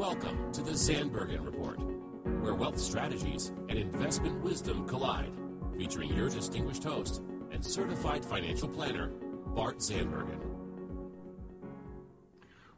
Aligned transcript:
Welcome 0.00 0.50
to 0.54 0.62
the 0.62 0.70
Zandbergen 0.70 1.44
Report, 1.44 1.78
where 2.42 2.54
wealth 2.54 2.78
strategies 2.78 3.52
and 3.68 3.78
investment 3.78 4.40
wisdom 4.40 4.88
collide, 4.88 5.30
featuring 5.76 6.14
your 6.14 6.30
distinguished 6.30 6.84
host 6.84 7.20
and 7.50 7.62
certified 7.62 8.24
financial 8.24 8.66
planner, 8.66 9.08
Bart 9.48 9.80
Zandbergen. 9.80 10.40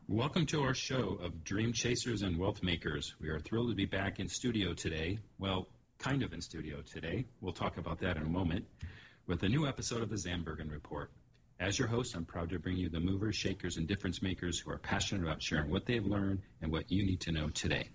Welcome 0.09 0.47
to 0.47 0.63
our 0.63 0.75
show 0.75 1.17
of 1.23 1.45
Dream 1.45 1.73
Chasers 1.73 2.23
and 2.23 2.37
Wealth 2.37 2.61
Makers. 2.61 3.15
We 3.21 3.29
are 3.29 3.39
thrilled 3.39 3.69
to 3.69 3.77
be 3.77 3.87
back 3.87 4.19
in 4.19 4.27
studio 4.27 4.75
today. 4.75 5.21
Well, 5.39 5.69
kind 5.99 6.25
of 6.25 6.33
in 6.33 6.41
studio 6.41 6.83
today. 6.83 7.27
We'll 7.41 7.53
talk 7.53 7.79
about 7.79 8.01
that 8.01 8.17
in 8.17 8.25
a 8.25 8.29
moment. 8.29 8.65
With 9.29 9.45
a 9.45 9.49
new 9.49 9.69
episode 9.69 10.03
of 10.03 10.11
the 10.11 10.17
Zandbergen 10.17 10.73
Report. 10.73 11.13
As 11.63 11.79
your 11.79 11.87
host, 11.87 12.17
I'm 12.17 12.25
proud 12.25 12.51
to 12.51 12.59
bring 12.59 12.77
you 12.77 12.89
the 12.89 12.99
movers, 12.99 13.37
shakers, 13.37 13.77
and 13.77 13.87
difference 13.87 14.21
makers 14.21 14.59
who 14.59 14.73
are 14.73 14.79
passionate 14.79 15.23
about 15.23 15.41
sharing 15.41 15.71
what 15.71 15.87
they've 15.87 16.05
learned 16.05 16.41
and 16.61 16.73
what 16.73 16.91
you 16.91 17.07
need 17.07 17.21
to 17.21 17.31
know 17.31 17.51
today. 17.51 17.89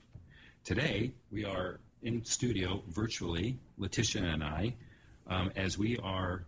Today, 0.63 1.11
we 1.31 1.43
are 1.43 1.81
in 2.01 2.23
studio 2.23 2.81
virtually, 2.87 3.59
Letitia 3.77 4.23
and 4.23 4.41
I, 4.41 4.73
um, 5.29 5.51
as 5.57 5.77
we 5.77 5.97
are 5.97 6.45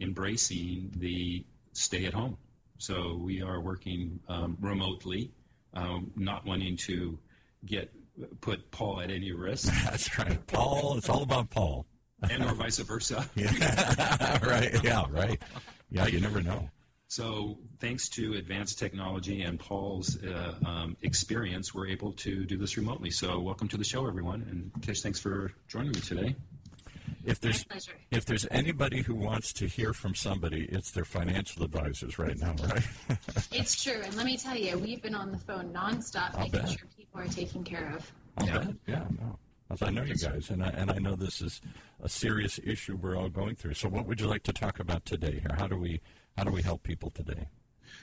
embracing 0.00 0.94
the 0.96 1.44
stay 1.74 2.06
at 2.06 2.14
home. 2.14 2.38
So 2.78 3.20
we 3.22 3.42
are 3.42 3.60
working 3.60 4.20
um, 4.26 4.56
remotely, 4.58 5.32
um, 5.74 6.10
not 6.16 6.46
wanting 6.46 6.78
to 6.86 7.18
get 7.66 7.92
put 8.40 8.70
Paul 8.70 9.02
at 9.02 9.10
any 9.10 9.32
risk. 9.32 9.70
That's 9.84 10.18
right. 10.18 10.46
Paul, 10.46 10.96
it's 10.96 11.10
all 11.10 11.22
about 11.22 11.50
Paul. 11.50 11.84
and 12.22 12.42
or 12.42 12.54
vice 12.54 12.78
versa. 12.78 13.28
Yeah. 13.34 14.38
right. 14.42 14.82
Yeah, 14.82 15.04
right. 15.10 15.38
Yeah, 15.90 16.06
you 16.06 16.20
never 16.20 16.42
know. 16.42 16.68
So, 17.08 17.58
thanks 17.78 18.08
to 18.10 18.34
advanced 18.34 18.80
technology 18.80 19.42
and 19.42 19.60
Paul's 19.60 20.20
uh, 20.24 20.54
um, 20.64 20.96
experience, 21.02 21.72
we're 21.72 21.86
able 21.86 22.12
to 22.14 22.44
do 22.44 22.56
this 22.56 22.76
remotely. 22.76 23.10
So, 23.10 23.38
welcome 23.38 23.68
to 23.68 23.76
the 23.76 23.84
show, 23.84 24.08
everyone. 24.08 24.44
And 24.50 24.82
Tish, 24.82 25.02
thanks 25.02 25.20
for 25.20 25.52
joining 25.68 25.92
me 25.92 26.00
today. 26.00 26.34
If 27.24 27.40
there's 27.40 27.64
if 28.10 28.24
there's 28.24 28.46
anybody 28.50 29.02
who 29.02 29.14
wants 29.14 29.52
to 29.54 29.66
hear 29.66 29.92
from 29.92 30.14
somebody, 30.14 30.68
it's 30.70 30.90
their 30.92 31.04
financial 31.04 31.64
advisors 31.64 32.18
right 32.18 32.38
now, 32.38 32.54
right? 32.64 32.82
it's 33.52 33.82
true, 33.82 34.00
and 34.02 34.14
let 34.16 34.26
me 34.26 34.36
tell 34.36 34.56
you, 34.56 34.78
we've 34.78 35.02
been 35.02 35.14
on 35.14 35.32
the 35.32 35.38
phone 35.38 35.72
nonstop, 35.72 36.34
I'll 36.34 36.44
making 36.44 36.60
bet. 36.60 36.70
sure 36.70 36.88
people 36.96 37.20
are 37.20 37.26
taken 37.26 37.64
care 37.64 37.94
of. 37.96 38.12
I'll 38.38 38.46
bet. 38.46 38.74
Yeah, 38.86 39.04
no. 39.20 39.38
As 39.68 39.82
I 39.82 39.90
know 39.90 40.02
you 40.04 40.14
guys, 40.14 40.50
and 40.50 40.62
I, 40.62 40.68
and 40.68 40.90
I 40.90 40.98
know 40.98 41.16
this 41.16 41.40
is 41.40 41.60
a 42.00 42.08
serious 42.08 42.60
issue 42.62 42.96
we're 42.96 43.16
all 43.16 43.28
going 43.28 43.56
through. 43.56 43.74
So, 43.74 43.88
what 43.88 44.06
would 44.06 44.20
you 44.20 44.28
like 44.28 44.44
to 44.44 44.52
talk 44.52 44.78
about 44.78 45.04
today? 45.04 45.40
Here, 45.40 45.56
how 45.58 45.66
do 45.66 45.76
we 45.76 46.00
how 46.36 46.44
do 46.44 46.52
we 46.52 46.62
help 46.62 46.84
people 46.84 47.10
today? 47.10 47.48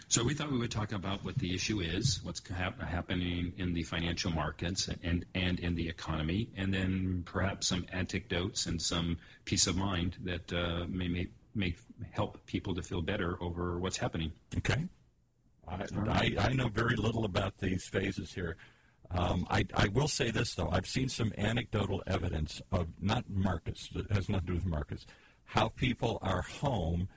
So, 0.10 0.24
we 0.26 0.34
thought 0.34 0.52
we 0.52 0.58
would 0.58 0.72
talk 0.72 0.92
about 0.92 1.24
what 1.24 1.36
the 1.36 1.56
issue 1.56 1.80
is, 1.80 2.20
what's 2.24 2.46
hap- 2.50 2.82
happening 2.82 3.54
in 3.58 3.74
the 3.74 3.84
financial 3.84 4.32
markets 4.32 4.90
and, 5.04 5.26
and 5.34 5.60
in 5.60 5.76
the 5.76 5.88
economy, 5.88 6.50
and 6.58 6.74
then 6.74 7.24
perhaps 7.26 7.68
some 7.68 7.86
anecdotes 7.94 8.66
and 8.66 8.82
some 8.82 9.18
peace 9.46 9.68
of 9.68 9.78
mind 9.78 10.18
that 10.24 10.52
uh, 10.52 10.86
may, 10.90 11.08
may, 11.08 11.28
may 11.56 11.76
help 12.12 12.46
people 12.46 12.76
to 12.76 12.82
feel 12.82 13.02
better 13.02 13.38
over 13.42 13.80
what's 13.80 13.98
happening. 13.98 14.34
Okay. 14.58 14.86
I, 15.66 15.86
I, 16.08 16.36
I 16.40 16.54
know 16.54 16.68
very 16.68 16.98
little 16.98 17.24
about 17.24 17.60
these 17.60 17.88
phases 17.88 18.34
here. 18.34 18.58
Um, 19.14 19.46
I, 19.50 19.66
I 19.76 19.88
will 19.90 20.08
say 20.08 20.32
this, 20.32 20.56
though. 20.56 20.70
I've 20.70 20.88
seen 20.88 21.10
some 21.10 21.34
anecdotal 21.38 22.04
evidence 22.08 22.62
of, 22.72 22.88
not 23.00 23.30
markets, 23.30 23.90
it 23.94 24.12
has 24.12 24.28
nothing 24.30 24.48
to 24.48 24.52
do 24.54 24.56
with 24.56 24.66
markets, 24.66 25.06
how 25.46 25.70
people 25.70 26.20
are 26.22 26.42
home 26.42 27.10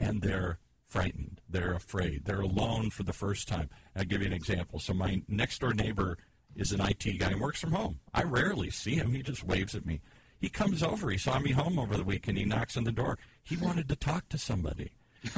and 0.00 0.22
they're 0.22 0.58
frightened. 0.86 1.40
They're 1.48 1.74
afraid. 1.74 2.24
They're 2.24 2.40
alone 2.40 2.90
for 2.90 3.02
the 3.02 3.12
first 3.12 3.48
time. 3.48 3.68
I'll 3.94 4.04
give 4.04 4.20
you 4.20 4.26
an 4.26 4.32
example. 4.32 4.78
So, 4.78 4.94
my 4.94 5.22
next 5.28 5.60
door 5.60 5.74
neighbor 5.74 6.18
is 6.56 6.72
an 6.72 6.80
IT 6.80 7.18
guy 7.18 7.30
and 7.30 7.40
works 7.40 7.60
from 7.60 7.72
home. 7.72 8.00
I 8.12 8.22
rarely 8.22 8.70
see 8.70 8.94
him, 8.94 9.12
he 9.12 9.22
just 9.22 9.44
waves 9.44 9.74
at 9.74 9.86
me. 9.86 10.00
He 10.38 10.48
comes 10.48 10.82
over. 10.82 11.08
He 11.10 11.18
saw 11.18 11.38
me 11.38 11.52
home 11.52 11.78
over 11.78 11.96
the 11.96 12.02
weekend. 12.02 12.36
He 12.36 12.44
knocks 12.44 12.76
on 12.76 12.82
the 12.82 12.90
door. 12.90 13.16
He 13.44 13.56
wanted 13.56 13.88
to 13.88 13.96
talk 13.96 14.28
to 14.30 14.38
somebody. 14.38 14.90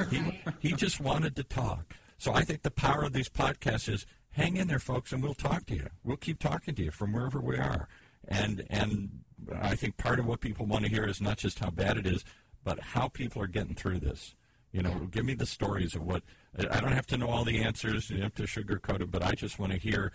He, 0.09 0.41
he 0.59 0.71
just 0.73 0.99
wanted 0.99 1.35
to 1.35 1.43
talk. 1.43 1.93
So 2.17 2.33
I 2.33 2.41
think 2.41 2.63
the 2.63 2.71
power 2.71 3.03
of 3.03 3.13
these 3.13 3.29
podcasts 3.29 3.87
is 3.87 4.07
hang 4.35 4.57
in 4.57 4.67
there, 4.67 4.79
folks, 4.79 5.11
and 5.11 5.23
we'll 5.23 5.33
talk 5.33 5.65
to 5.67 5.75
you. 5.75 5.87
We'll 6.03 6.17
keep 6.17 6.39
talking 6.39 6.75
to 6.75 6.83
you 6.83 6.91
from 6.91 7.13
wherever 7.13 7.39
we 7.39 7.57
are. 7.57 7.87
And 8.27 8.65
and 8.69 9.21
I 9.53 9.75
think 9.75 9.97
part 9.97 10.19
of 10.19 10.25
what 10.25 10.41
people 10.41 10.65
want 10.65 10.83
to 10.85 10.89
hear 10.91 11.07
is 11.07 11.21
not 11.21 11.37
just 11.37 11.59
how 11.59 11.69
bad 11.69 11.97
it 11.97 12.05
is, 12.05 12.23
but 12.63 12.79
how 12.79 13.07
people 13.07 13.41
are 13.41 13.47
getting 13.47 13.75
through 13.75 13.99
this. 13.99 14.35
You 14.71 14.81
know, 14.81 15.07
give 15.11 15.23
me 15.25 15.35
the 15.35 15.45
stories 15.45 15.95
of 15.95 16.03
what. 16.03 16.23
I 16.57 16.79
don't 16.79 16.91
have 16.91 17.07
to 17.07 17.17
know 17.17 17.27
all 17.29 17.43
the 17.43 17.63
answers. 17.63 18.09
You 18.09 18.17
don't 18.17 18.23
have 18.23 18.35
to 18.35 18.43
sugarcoat 18.43 19.01
it, 19.01 19.11
but 19.11 19.23
I 19.23 19.33
just 19.33 19.59
want 19.59 19.71
to 19.71 19.77
hear. 19.77 20.11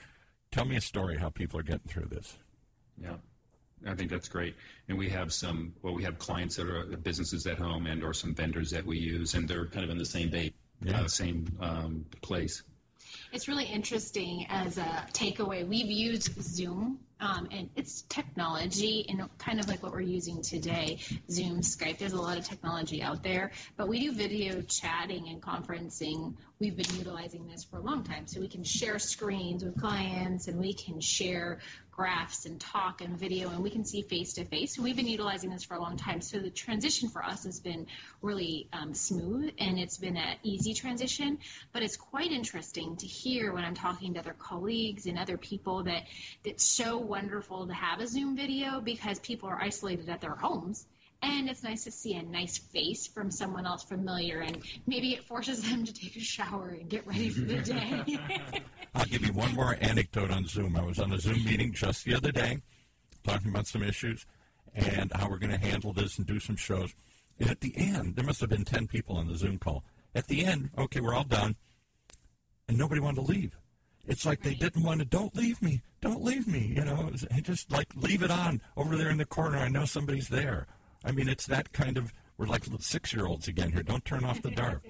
Tell 0.52 0.64
me 0.64 0.76
a 0.76 0.81
story 0.81 1.16
how 1.16 1.28
people 1.31 1.60
are 1.60 1.62
getting 1.62 1.88
through 1.88 2.06
this. 2.06 2.37
Yeah. 3.00 3.16
I 3.87 3.94
think 3.94 4.10
that's 4.10 4.28
great. 4.28 4.56
And 4.88 4.98
we 4.98 5.08
have 5.10 5.32
some, 5.32 5.72
well, 5.81 5.94
we 5.94 6.02
have 6.02 6.19
clients 6.19 6.56
that 6.56 6.69
are 6.69 6.84
businesses 6.97 7.47
at 7.47 7.56
home 7.58 7.87
and 7.87 8.02
or 8.02 8.12
some 8.12 8.34
vendors 8.34 8.70
that 8.72 8.84
we 8.84 8.98
use, 8.98 9.34
and 9.34 9.48
they're 9.48 9.66
kind 9.66 9.84
of 9.84 9.91
in 9.91 9.97
the 9.97 10.04
same 10.04 10.28
bait, 10.28 10.54
Yeah. 10.82 11.02
uh, 11.02 11.08
same 11.08 11.47
um, 11.60 12.04
place. 12.20 12.62
It's 13.32 13.46
really 13.46 13.66
interesting 13.66 14.46
as 14.48 14.76
a 14.76 15.06
takeaway. 15.12 15.66
We've 15.66 15.86
used 15.86 16.42
Zoom, 16.42 16.98
um, 17.20 17.46
and 17.52 17.70
it's 17.76 18.02
technology, 18.08 19.06
and 19.08 19.22
kind 19.38 19.60
of 19.60 19.68
like 19.68 19.84
what 19.84 19.92
we're 19.92 20.00
using 20.00 20.42
today 20.42 20.98
Zoom, 21.30 21.60
Skype. 21.60 21.98
There's 21.98 22.12
a 22.12 22.20
lot 22.20 22.38
of 22.38 22.44
technology 22.44 23.02
out 23.02 23.22
there, 23.22 23.52
but 23.76 23.86
we 23.86 24.00
do 24.00 24.12
video 24.12 24.62
chatting 24.62 25.28
and 25.28 25.40
conferencing. 25.40 26.34
We've 26.58 26.76
been 26.76 26.92
utilizing 26.96 27.46
this 27.46 27.62
for 27.62 27.76
a 27.76 27.82
long 27.82 28.02
time, 28.02 28.26
so 28.26 28.40
we 28.40 28.48
can 28.48 28.64
share 28.64 28.98
screens 28.98 29.62
with 29.62 29.80
clients, 29.80 30.48
and 30.48 30.58
we 30.58 30.72
can 30.72 31.00
share 31.00 31.60
graphs 32.00 32.47
and 32.47 32.59
talk 32.59 33.03
and 33.03 33.19
video, 33.19 33.50
and 33.50 33.62
we 33.62 33.69
can 33.69 33.84
see 33.84 34.00
face 34.00 34.33
to 34.33 34.43
face. 34.47 34.78
We've 34.78 34.97
been 34.97 35.06
utilizing 35.06 35.50
this 35.50 35.65
for 35.65 35.75
a 35.75 35.81
long 35.83 35.99
time. 35.99 36.22
So 36.22 36.38
the 36.38 36.49
transition 36.49 37.11
for 37.11 37.22
us 37.22 37.44
has 37.44 37.61
been 37.61 37.87
really 38.22 38.69
um, 38.72 38.94
smooth, 38.94 39.53
and 39.59 39.78
it's 39.78 39.99
been 39.99 40.16
an 40.16 40.37
easy 40.43 40.72
transition. 40.72 41.37
But 41.75 41.83
it's 41.83 41.99
quite 41.99 42.33
interesting 42.33 42.97
to 42.97 43.06
hear 43.06 43.53
when 43.53 43.65
I'm 43.65 43.75
talking 43.75 44.15
to 44.15 44.21
other 44.21 44.33
colleagues 44.33 45.05
and 45.05 45.19
other 45.19 45.37
people 45.37 45.83
that 45.83 46.05
it's 46.43 46.65
so 46.65 46.97
wonderful 46.97 47.66
to 47.66 47.75
have 47.75 48.00
a 48.00 48.06
Zoom 48.06 48.34
video 48.34 48.81
because 48.81 49.19
people 49.19 49.50
are 49.50 49.61
isolated 49.61 50.09
at 50.09 50.22
their 50.22 50.34
homes. 50.34 50.87
And 51.21 51.50
it's 51.50 51.62
nice 51.62 51.84
to 51.84 51.91
see 51.91 52.15
a 52.15 52.22
nice 52.22 52.56
face 52.56 53.09
from 53.09 53.31
someone 53.31 53.67
else 53.67 53.84
familiar, 53.84 54.41
and 54.41 54.56
maybe 54.87 55.12
it 55.12 55.25
forces 55.25 55.69
them 55.69 55.84
to 55.84 55.93
take 55.93 56.17
a 56.17 56.21
shower 56.21 56.71
and 56.71 56.88
get 56.88 57.06
ready 57.06 57.28
for 57.28 57.43
the 57.43 57.59
day. 57.59 58.62
I'll 58.94 59.04
give 59.04 59.24
you 59.24 59.32
one 59.32 59.54
more 59.54 59.76
anecdote 59.80 60.30
on 60.30 60.46
Zoom. 60.46 60.76
I 60.76 60.82
was 60.82 60.98
on 60.98 61.12
a 61.12 61.18
Zoom 61.18 61.44
meeting 61.44 61.72
just 61.72 62.04
the 62.04 62.14
other 62.14 62.32
day 62.32 62.58
talking 63.24 63.50
about 63.50 63.66
some 63.66 63.82
issues 63.82 64.26
and 64.74 65.12
how 65.14 65.28
we're 65.28 65.38
going 65.38 65.52
to 65.52 65.58
handle 65.58 65.92
this 65.92 66.18
and 66.18 66.26
do 66.26 66.40
some 66.40 66.56
shows. 66.56 66.94
And 67.38 67.50
at 67.50 67.60
the 67.60 67.72
end, 67.76 68.16
there 68.16 68.24
must 68.24 68.40
have 68.40 68.50
been 68.50 68.64
10 68.64 68.86
people 68.86 69.16
on 69.16 69.28
the 69.28 69.36
Zoom 69.36 69.58
call. 69.58 69.84
At 70.14 70.26
the 70.26 70.44
end, 70.44 70.70
okay, 70.76 71.00
we're 71.00 71.14
all 71.14 71.24
done, 71.24 71.56
and 72.68 72.76
nobody 72.76 73.00
wanted 73.00 73.26
to 73.26 73.32
leave. 73.32 73.56
It's 74.06 74.26
like 74.26 74.42
they 74.42 74.54
didn't 74.54 74.82
want 74.82 75.00
to, 75.00 75.06
don't 75.06 75.34
leave 75.36 75.62
me, 75.62 75.82
don't 76.00 76.22
leave 76.22 76.46
me, 76.46 76.72
you 76.76 76.84
know, 76.84 77.10
and 77.30 77.44
just 77.44 77.70
like 77.70 77.88
leave 77.94 78.22
it 78.22 78.30
on 78.30 78.60
over 78.76 78.96
there 78.96 79.10
in 79.10 79.18
the 79.18 79.24
corner. 79.24 79.58
I 79.58 79.68
know 79.68 79.84
somebody's 79.84 80.28
there. 80.28 80.66
I 81.04 81.12
mean, 81.12 81.28
it's 81.28 81.46
that 81.46 81.72
kind 81.72 81.96
of, 81.96 82.12
we're 82.36 82.46
like 82.46 82.64
little 82.64 82.80
six 82.80 83.12
year 83.12 83.26
olds 83.26 83.46
again 83.46 83.72
here. 83.72 83.82
Don't 83.82 84.04
turn 84.04 84.24
off 84.24 84.42
the 84.42 84.50
dark. 84.50 84.82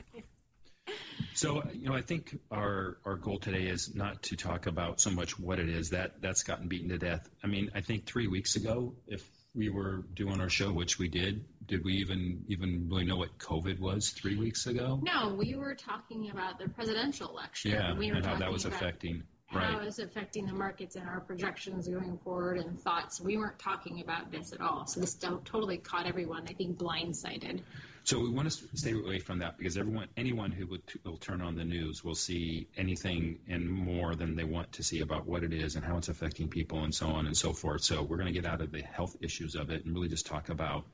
So, 1.35 1.63
you 1.73 1.89
know, 1.89 1.95
I 1.95 2.03
think 2.03 2.39
our, 2.51 2.99
our 3.05 3.17
goal 3.17 3.39
today 3.39 3.67
is 3.67 3.95
not 3.95 4.23
to 4.25 4.37
talk 4.37 4.67
about 4.67 5.01
so 5.01 5.11
much 5.11 5.39
what 5.39 5.59
it 5.59 5.69
is 5.69 5.91
that 5.91 6.21
that's 6.21 6.43
gotten 6.43 6.69
beaten 6.69 6.89
to 6.91 6.99
death. 6.99 7.29
I 7.43 7.47
mean, 7.47 7.71
I 7.75 7.81
think 7.81 8.07
three 8.07 8.27
weeks 8.27 8.57
ago, 8.57 8.95
if 9.07 9.25
we 9.55 9.69
were 9.69 10.05
doing 10.15 10.41
our 10.41 10.49
show, 10.49 10.73
which 10.73 10.99
we 10.99 11.09
did, 11.09 11.45
did 11.67 11.85
we 11.85 11.95
even 11.95 12.45
even 12.49 12.89
really 12.91 13.05
know 13.05 13.17
what 13.17 13.39
COVID 13.39 13.81
was 13.81 14.11
three 14.11 14.37
weeks 14.37 14.67
ago? 14.67 15.01
No, 15.03 15.35
we 15.35 15.55
were 15.57 15.75
talking 15.75 16.31
about 16.31 16.59
the 16.59 16.69
presidential 16.69 17.29
election. 17.29 17.73
Yeah, 17.73 17.97
we 17.97 18.11
were 18.11 18.19
and 18.19 18.27
how 18.27 18.37
that 18.37 18.53
was 18.53 18.65
affecting. 18.65 19.23
How 19.47 19.59
Right. 19.79 19.87
it's 19.89 19.99
affecting 19.99 20.47
the 20.47 20.53
markets 20.53 20.95
and 20.95 21.09
our 21.09 21.21
projections 21.21 21.89
going 21.89 22.19
forward 22.19 22.59
and 22.59 22.79
thoughts. 22.79 23.21
We 23.21 23.37
weren't 23.37 23.59
talking 23.59 24.01
about 24.01 24.31
this 24.31 24.53
at 24.53 24.61
all. 24.61 24.87
So 24.87 25.01
this 25.01 25.15
totally 25.15 25.79
caught 25.79 26.07
everyone, 26.07 26.45
I 26.49 26.53
think, 26.53 26.79
blindsided. 26.79 27.63
So 28.11 28.19
we 28.19 28.29
want 28.29 28.51
to 28.51 28.77
stay 28.77 28.91
away 28.91 29.21
from 29.21 29.39
that 29.39 29.57
because 29.57 29.79
everyone, 29.79 30.09
anyone 30.17 30.51
who 30.51 30.67
would, 30.67 30.83
will 31.05 31.17
turn 31.17 31.41
on 31.41 31.55
the 31.55 31.63
news 31.63 32.03
will 32.03 32.17
see 32.17 32.67
anything 32.77 33.39
and 33.47 33.71
more 33.71 34.17
than 34.17 34.35
they 34.35 34.43
want 34.43 34.73
to 34.73 34.83
see 34.83 35.01
about 35.01 35.29
what 35.29 35.45
it 35.45 35.53
is 35.53 35.77
and 35.77 35.85
how 35.85 35.97
it's 35.97 36.09
affecting 36.09 36.49
people 36.49 36.83
and 36.83 36.93
so 36.93 37.07
on 37.07 37.27
and 37.27 37.37
so 37.37 37.53
forth. 37.53 37.85
So 37.85 38.03
we're 38.03 38.17
going 38.17 38.27
to 38.27 38.33
get 38.33 38.51
out 38.51 38.63
of 38.63 38.73
the 38.73 38.83
health 38.83 39.15
issues 39.21 39.55
of 39.55 39.71
it 39.71 39.85
and 39.85 39.95
really 39.95 40.09
just 40.09 40.27
talk 40.27 40.49
about 40.49 40.87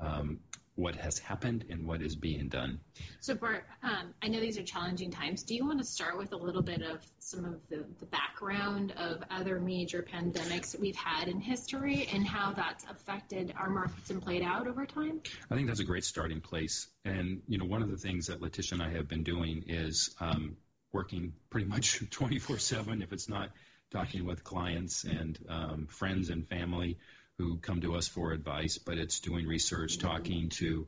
um, 0.00 0.40
what 0.76 0.96
has 0.96 1.18
happened 1.18 1.64
and 1.70 1.86
what 1.86 2.02
is 2.02 2.16
being 2.16 2.48
done. 2.48 2.80
So, 3.20 3.34
Bart, 3.34 3.64
um, 3.82 4.12
I 4.22 4.28
know 4.28 4.40
these 4.40 4.58
are 4.58 4.62
challenging 4.62 5.10
times. 5.10 5.44
Do 5.44 5.54
you 5.54 5.64
want 5.64 5.78
to 5.78 5.84
start 5.84 6.18
with 6.18 6.32
a 6.32 6.36
little 6.36 6.62
bit 6.62 6.82
of 6.82 7.00
some 7.20 7.44
of 7.44 7.60
the, 7.68 7.84
the 8.00 8.06
background 8.06 8.92
of 8.96 9.22
other 9.30 9.60
major 9.60 10.02
pandemics 10.02 10.72
that 10.72 10.80
we've 10.80 10.96
had 10.96 11.28
in 11.28 11.40
history 11.40 12.08
and 12.12 12.26
how 12.26 12.52
that's 12.52 12.84
affected 12.84 13.54
our 13.56 13.70
markets 13.70 14.10
and 14.10 14.20
played 14.20 14.42
out 14.42 14.66
over 14.66 14.84
time? 14.84 15.20
I 15.50 15.54
think 15.54 15.68
that's 15.68 15.80
a 15.80 15.84
great 15.84 16.04
starting 16.04 16.40
place. 16.40 16.88
And 17.04 17.42
you 17.46 17.58
know, 17.58 17.66
one 17.66 17.82
of 17.82 17.90
the 17.90 17.96
things 17.96 18.26
that 18.26 18.42
Letitia 18.42 18.78
and 18.78 18.82
I 18.82 18.96
have 18.96 19.06
been 19.06 19.22
doing 19.22 19.64
is 19.68 20.14
um, 20.20 20.56
working 20.92 21.34
pretty 21.50 21.68
much 21.68 22.00
24/7, 22.10 23.02
if 23.02 23.12
it's 23.12 23.28
not 23.28 23.50
talking 23.92 24.26
with 24.26 24.42
clients 24.42 25.04
and 25.04 25.38
um, 25.48 25.86
friends 25.88 26.30
and 26.30 26.48
family 26.48 26.98
who 27.38 27.56
come 27.58 27.80
to 27.80 27.96
us 27.96 28.06
for 28.06 28.32
advice, 28.32 28.78
but 28.78 28.98
it's 28.98 29.20
doing 29.20 29.46
research, 29.46 29.98
talking 29.98 30.50
to 30.50 30.86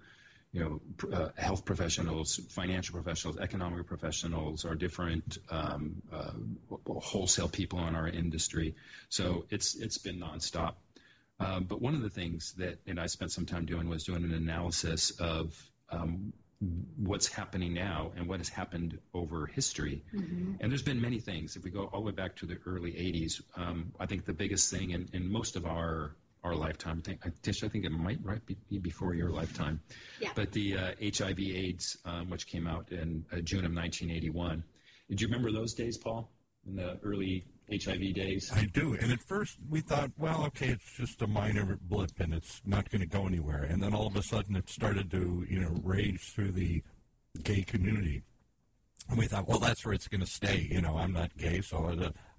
you 0.52 0.60
know, 1.02 1.12
uh, 1.12 1.28
health 1.37 1.64
professionals, 1.64 2.37
financial 2.50 2.94
professionals, 2.94 3.37
economic 3.38 3.87
professionals, 3.87 4.64
our 4.64 4.75
different 4.75 5.38
um, 5.50 6.02
uh, 6.12 6.31
wholesale 6.87 7.48
people 7.48 7.87
in 7.87 7.94
our 7.94 8.08
industry. 8.08 8.75
So 9.08 9.44
it's 9.50 9.75
it's 9.75 9.98
been 9.98 10.20
nonstop. 10.20 10.75
Um, 11.38 11.64
but 11.64 11.82
one 11.82 11.94
of 11.94 12.00
the 12.00 12.08
things 12.08 12.54
that 12.56 12.78
and 12.87 12.98
I 12.98 13.06
spent 13.06 13.32
some 13.32 13.44
time 13.44 13.66
doing 13.66 13.88
was 13.88 14.04
doing 14.04 14.25
an 14.25 14.32
analysis 14.32 15.10
of 15.10 15.54
um, 15.90 16.32
what's 16.96 17.26
happening 17.26 17.75
now 17.75 18.12
and 18.16 18.26
what 18.26 18.40
has 18.40 18.48
happened 18.48 18.98
over 19.12 19.46
history. 19.46 20.04
Mm-hmm. 20.14 20.54
And 20.60 20.72
there's 20.72 20.82
been 20.82 21.02
many 21.02 21.19
things. 21.19 21.56
If 21.56 21.64
we 21.64 21.70
go 21.70 21.84
all 21.93 22.00
the 22.00 22.06
way 22.06 22.12
back 22.12 22.37
to 22.37 22.46
the 22.46 22.56
early 22.64 22.93
80s, 22.93 23.43
um, 23.56 23.93
I 24.00 24.06
think 24.06 24.25
the 24.25 24.32
biggest 24.32 24.70
thing 24.70 24.90
in, 24.93 25.08
in 25.12 25.31
most 25.31 25.56
of 25.56 25.66
our 25.66 26.12
our 26.46 26.54
lifetime. 26.54 27.02
I 27.04 27.10
think, 27.10 27.43
Tish, 27.43 27.62
I 27.64 27.69
think 27.69 27.84
it 27.84 27.90
might 27.90 28.19
right 28.22 28.40
be 28.46 28.78
before 28.78 29.14
your 29.14 29.31
lifetime. 29.31 29.81
Yeah. 30.20 30.31
But 30.34 30.52
the 30.52 30.76
uh, 30.76 30.90
HIV/AIDS, 31.02 31.98
um, 32.04 32.31
which 32.31 32.46
came 32.46 32.66
out 32.66 32.90
in 32.93 33.25
uh, 33.32 33.40
June 33.40 33.64
of 33.64 33.72
1981. 33.72 34.62
Did 35.08 35.20
you 35.20 35.28
remember 35.28 35.52
those 35.52 35.75
days, 35.75 35.98
Paul? 35.98 36.31
In 36.66 36.76
the 36.76 36.98
early 37.04 37.44
HIV 37.70 38.14
days? 38.14 38.50
I 38.54 38.64
do. 38.64 38.94
And 38.94 39.12
at 39.12 39.22
first 39.22 39.58
we 39.69 39.81
thought, 39.81 40.10
well, 40.19 40.44
okay, 40.46 40.69
it's 40.69 40.96
just 40.96 41.22
a 41.22 41.26
minor 41.26 41.78
blip 41.81 42.19
and 42.19 42.34
it's 42.34 42.60
not 42.64 42.90
going 42.90 43.02
to 43.02 43.06
go 43.06 43.26
anywhere. 43.26 43.62
And 43.62 43.82
then 43.82 43.94
all 43.94 44.06
of 44.06 44.16
a 44.16 44.22
sudden 44.22 44.56
it 44.56 44.69
started 44.69 45.10
to, 45.12 45.46
you 45.48 45.60
know, 45.60 45.81
rage 45.82 46.32
through 46.34 46.52
the 46.52 46.82
gay 47.43 47.62
community. 47.62 48.22
And 49.08 49.19
we 49.19 49.26
thought, 49.26 49.47
well, 49.47 49.58
that's 49.58 49.85
where 49.85 49.94
it's 49.94 50.08
going 50.08 50.20
to 50.20 50.26
stay. 50.26 50.69
You 50.70 50.81
know, 50.81 50.97
I'm 50.97 51.12
not 51.12 51.37
gay, 51.37 51.61
so 51.61 51.87
I 51.87 51.94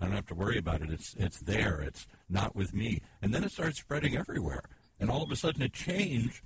don't 0.06 0.16
have 0.16 0.26
to 0.28 0.36
worry 0.36 0.58
about 0.58 0.82
it. 0.82 0.92
It's 0.92 1.16
it's 1.18 1.40
there. 1.40 1.80
It's 1.82 2.06
not 2.30 2.56
with 2.56 2.74
me. 2.74 3.02
And 3.22 3.34
then 3.34 3.44
it 3.44 3.52
started 3.52 3.76
spreading 3.76 4.18
everywhere. 4.18 4.64
And 5.00 5.10
all 5.10 5.24
of 5.24 5.32
a 5.32 5.36
sudden, 5.36 5.62
it 5.62 5.74
changed 5.74 6.42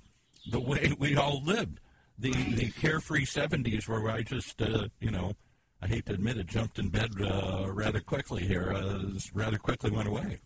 the 0.50 0.60
way 0.60 0.94
we 0.98 1.16
all 1.16 1.42
lived. 1.42 1.80
The 2.18 2.30
the 2.30 2.70
carefree 2.70 3.24
'70s, 3.24 3.88
where 3.88 4.08
I 4.08 4.22
just, 4.22 4.60
uh, 4.62 4.88
you 5.00 5.10
know, 5.10 5.32
I 5.80 5.88
hate 5.88 6.06
to 6.06 6.12
admit 6.12 6.36
it, 6.36 6.46
jumped 6.46 6.78
in 6.78 6.90
bed 6.90 7.10
uh, 7.20 7.66
rather 7.72 8.00
quickly 8.00 8.46
here. 8.46 8.72
Uh, 8.72 9.18
rather 9.34 9.58
quickly 9.58 9.90
went 9.90 10.06
away. 10.06 10.38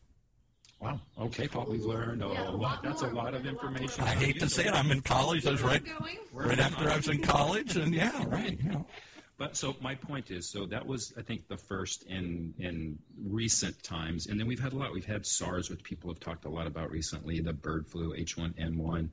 Wow. 0.80 1.00
Okay, 1.18 1.48
Paul, 1.48 1.66
we've 1.68 1.84
learned 1.84 2.22
a 2.22 2.28
yeah, 2.28 2.50
lot. 2.50 2.82
That's 2.82 3.02
a 3.02 3.08
lot 3.08 3.34
of 3.34 3.46
information. 3.46 4.04
I 4.04 4.14
hate 4.14 4.38
to 4.40 4.48
say 4.48 4.66
it. 4.66 4.74
I'm 4.74 4.90
in 4.90 5.00
college. 5.00 5.46
I 5.46 5.52
was 5.52 5.62
right, 5.62 5.82
right 6.32 6.58
after 6.58 6.88
I 6.90 6.96
was 6.96 7.08
in 7.08 7.22
college, 7.22 7.76
and 7.76 7.94
yeah, 7.94 8.24
right. 8.26 8.58
You 8.62 8.70
know. 8.72 8.86
But 9.38 9.54
so 9.56 9.76
my 9.80 9.96
point 9.96 10.30
is, 10.30 10.48
so 10.48 10.66
that 10.66 10.86
was 10.86 11.12
I 11.16 11.22
think 11.22 11.46
the 11.46 11.58
first 11.58 12.04
in 12.04 12.54
in 12.58 12.98
recent 13.22 13.82
times, 13.82 14.26
and 14.26 14.40
then 14.40 14.46
we've 14.46 14.60
had 14.60 14.72
a 14.72 14.76
lot. 14.76 14.94
We've 14.94 15.04
had 15.04 15.26
SARS, 15.26 15.68
which 15.68 15.82
people 15.82 16.10
have 16.10 16.20
talked 16.20 16.46
a 16.46 16.48
lot 16.48 16.66
about 16.66 16.90
recently, 16.90 17.40
the 17.40 17.52
bird 17.52 17.86
flu, 17.86 18.14
H1N1, 18.16 19.10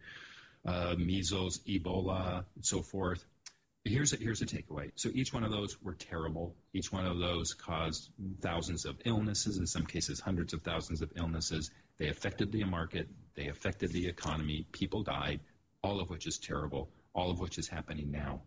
uh, 0.65 0.95
measles, 0.97 1.59
Ebola, 1.67 2.45
and 2.55 2.65
so 2.65 2.81
forth. 2.81 3.25
Here's 3.85 4.13
a, 4.13 4.15
here's 4.15 4.41
a 4.41 4.45
takeaway. 4.45 4.91
So 4.95 5.09
each 5.13 5.33
one 5.33 5.43
of 5.43 5.51
those 5.51 5.81
were 5.81 5.93
terrible. 5.93 6.55
Each 6.73 6.89
one 6.89 7.05
of 7.05 7.19
those 7.19 7.53
caused 7.53 8.09
thousands 8.39 8.85
of 8.85 8.95
illnesses, 9.03 9.57
in 9.57 9.67
some 9.67 9.85
cases 9.85 10.21
hundreds 10.21 10.53
of 10.53 10.61
thousands 10.61 11.01
of 11.01 11.11
illnesses. 11.17 11.69
They 11.97 12.07
affected 12.07 12.53
the 12.53 12.63
market. 12.63 13.09
They 13.35 13.49
affected 13.49 13.91
the 13.91 14.07
economy. 14.07 14.65
People 14.71 15.03
died. 15.03 15.41
All 15.83 15.99
of 15.99 16.09
which 16.09 16.27
is 16.27 16.37
terrible. 16.37 16.91
All 17.13 17.29
of 17.29 17.41
which 17.41 17.57
is 17.57 17.67
happening 17.67 18.09
now. 18.09 18.43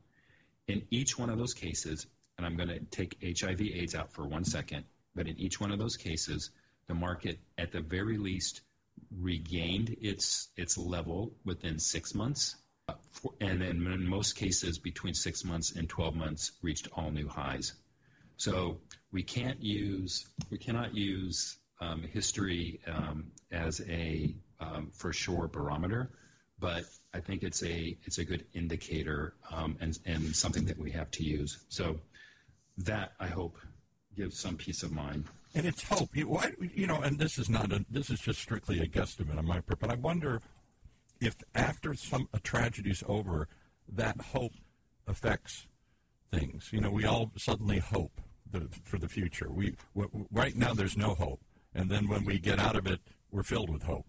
In 0.68 0.82
each 0.90 1.18
one 1.18 1.30
of 1.30 1.38
those 1.38 1.54
cases, 1.54 2.06
and 2.36 2.46
I'm 2.46 2.56
going 2.56 2.68
to 2.68 2.80
take 2.80 3.18
HIV 3.22 3.60
AIDS 3.60 3.94
out 3.94 4.12
for 4.12 4.26
one 4.26 4.44
second, 4.44 4.84
but 5.14 5.28
in 5.28 5.38
each 5.38 5.60
one 5.60 5.70
of 5.72 5.78
those 5.78 5.96
cases, 5.96 6.50
the 6.88 6.94
market 6.94 7.38
at 7.56 7.72
the 7.72 7.80
very 7.80 8.18
least 8.18 8.62
regained 9.10 9.96
its 10.00 10.48
its 10.56 10.76
level 10.78 11.32
within 11.44 11.78
six 11.78 12.14
months, 12.14 12.56
and 13.40 13.60
then 13.60 13.86
in 13.86 14.08
most 14.08 14.36
cases 14.36 14.78
between 14.78 15.14
six 15.14 15.44
months 15.44 15.72
and 15.72 15.88
12 15.88 16.14
months 16.14 16.52
reached 16.62 16.88
all 16.92 17.10
new 17.10 17.28
highs. 17.28 17.72
So 18.36 18.78
we 19.12 19.22
can't 19.22 19.62
use 19.62 20.26
we 20.50 20.58
cannot 20.58 20.94
use 20.94 21.58
um, 21.80 22.02
history 22.02 22.80
um, 22.86 23.32
as 23.50 23.80
a 23.88 24.34
um, 24.60 24.90
for 24.92 25.12
sure 25.12 25.48
barometer 25.48 26.10
but 26.58 26.84
I 27.14 27.20
think 27.20 27.42
it's 27.42 27.62
a 27.62 27.96
it's 28.04 28.18
a 28.18 28.24
good 28.24 28.44
indicator 28.54 29.34
um, 29.50 29.76
and 29.80 29.98
and 30.06 30.34
something 30.34 30.64
that 30.66 30.78
we 30.78 30.90
have 30.92 31.10
to 31.12 31.24
use. 31.24 31.58
So 31.68 31.98
that 32.78 33.12
I 33.20 33.26
hope 33.26 33.56
gives 34.16 34.38
some 34.38 34.56
peace 34.56 34.82
of 34.82 34.92
mind. 34.92 35.24
And 35.54 35.66
it's 35.66 35.82
hope. 35.82 36.14
You, 36.14 36.38
you 36.74 36.86
know, 36.86 37.00
and 37.00 37.18
this 37.18 37.38
is 37.38 37.48
not 37.48 37.72
a 37.72 37.84
this 37.90 38.10
is 38.10 38.20
just 38.20 38.40
strictly 38.40 38.80
a 38.80 38.86
guesstimate 38.86 39.38
on 39.38 39.46
my 39.46 39.60
part, 39.60 39.78
but 39.80 39.90
I 39.90 39.94
wonder 39.94 40.40
if 41.20 41.36
after 41.54 41.94
some 41.94 42.28
a 42.32 42.38
tragedy's 42.38 43.02
over, 43.06 43.48
that 43.88 44.20
hope 44.20 44.52
affects 45.06 45.66
things. 46.30 46.70
You 46.72 46.80
know, 46.80 46.90
we 46.90 47.04
all 47.04 47.32
suddenly 47.36 47.78
hope 47.78 48.20
the, 48.50 48.68
for 48.82 48.98
the 48.98 49.08
future. 49.08 49.50
We 49.50 49.76
w- 49.96 50.26
right 50.30 50.56
now 50.56 50.74
there's 50.74 50.96
no 50.96 51.14
hope, 51.14 51.40
and 51.74 51.90
then 51.90 52.08
when 52.08 52.24
we 52.24 52.38
get 52.38 52.58
out 52.58 52.76
of 52.76 52.86
it, 52.86 53.00
we're 53.30 53.42
filled 53.42 53.70
with 53.70 53.84
hope. 53.84 54.06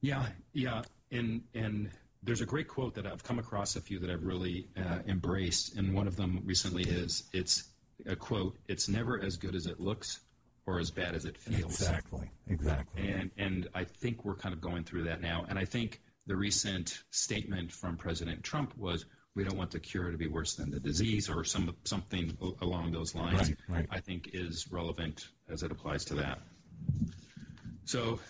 Yeah, 0.00 0.26
yeah, 0.52 0.82
and 1.10 1.42
and 1.54 1.90
there's 2.22 2.40
a 2.40 2.46
great 2.46 2.68
quote 2.68 2.94
that 2.94 3.06
I've 3.06 3.22
come 3.24 3.38
across 3.38 3.76
a 3.76 3.80
few 3.80 4.00
that 4.00 4.10
I've 4.10 4.24
really 4.24 4.68
uh, 4.76 4.98
embraced, 5.06 5.76
and 5.76 5.94
one 5.94 6.06
of 6.06 6.16
them 6.16 6.42
recently 6.44 6.84
is 6.84 7.24
it's 7.32 7.64
a 8.06 8.16
quote: 8.16 8.56
"It's 8.68 8.88
never 8.88 9.20
as 9.22 9.36
good 9.36 9.54
as 9.54 9.66
it 9.66 9.80
looks." 9.80 10.20
Or 10.66 10.80
as 10.80 10.90
bad 10.90 11.14
as 11.14 11.24
it 11.24 11.38
feels. 11.38 11.80
Exactly. 11.80 12.30
Exactly. 12.46 13.08
And 13.08 13.30
and 13.38 13.68
I 13.74 13.84
think 13.84 14.26
we're 14.26 14.36
kind 14.36 14.52
of 14.52 14.60
going 14.60 14.84
through 14.84 15.04
that 15.04 15.22
now. 15.22 15.46
And 15.48 15.58
I 15.58 15.64
think 15.64 15.98
the 16.26 16.36
recent 16.36 17.02
statement 17.10 17.72
from 17.72 17.96
President 17.96 18.42
Trump 18.42 18.76
was, 18.76 19.06
we 19.34 19.44
don't 19.44 19.56
want 19.56 19.70
the 19.70 19.80
cure 19.80 20.10
to 20.10 20.18
be 20.18 20.28
worse 20.28 20.56
than 20.56 20.70
the 20.70 20.78
disease 20.78 21.30
or 21.30 21.42
some 21.44 21.74
something 21.84 22.36
along 22.60 22.92
those 22.92 23.14
lines. 23.14 23.48
Right, 23.48 23.56
right. 23.66 23.86
I 23.90 24.00
think 24.00 24.28
is 24.34 24.70
relevant 24.70 25.26
as 25.48 25.62
it 25.62 25.72
applies 25.72 26.04
to 26.06 26.16
that. 26.16 26.40
So 27.86 28.20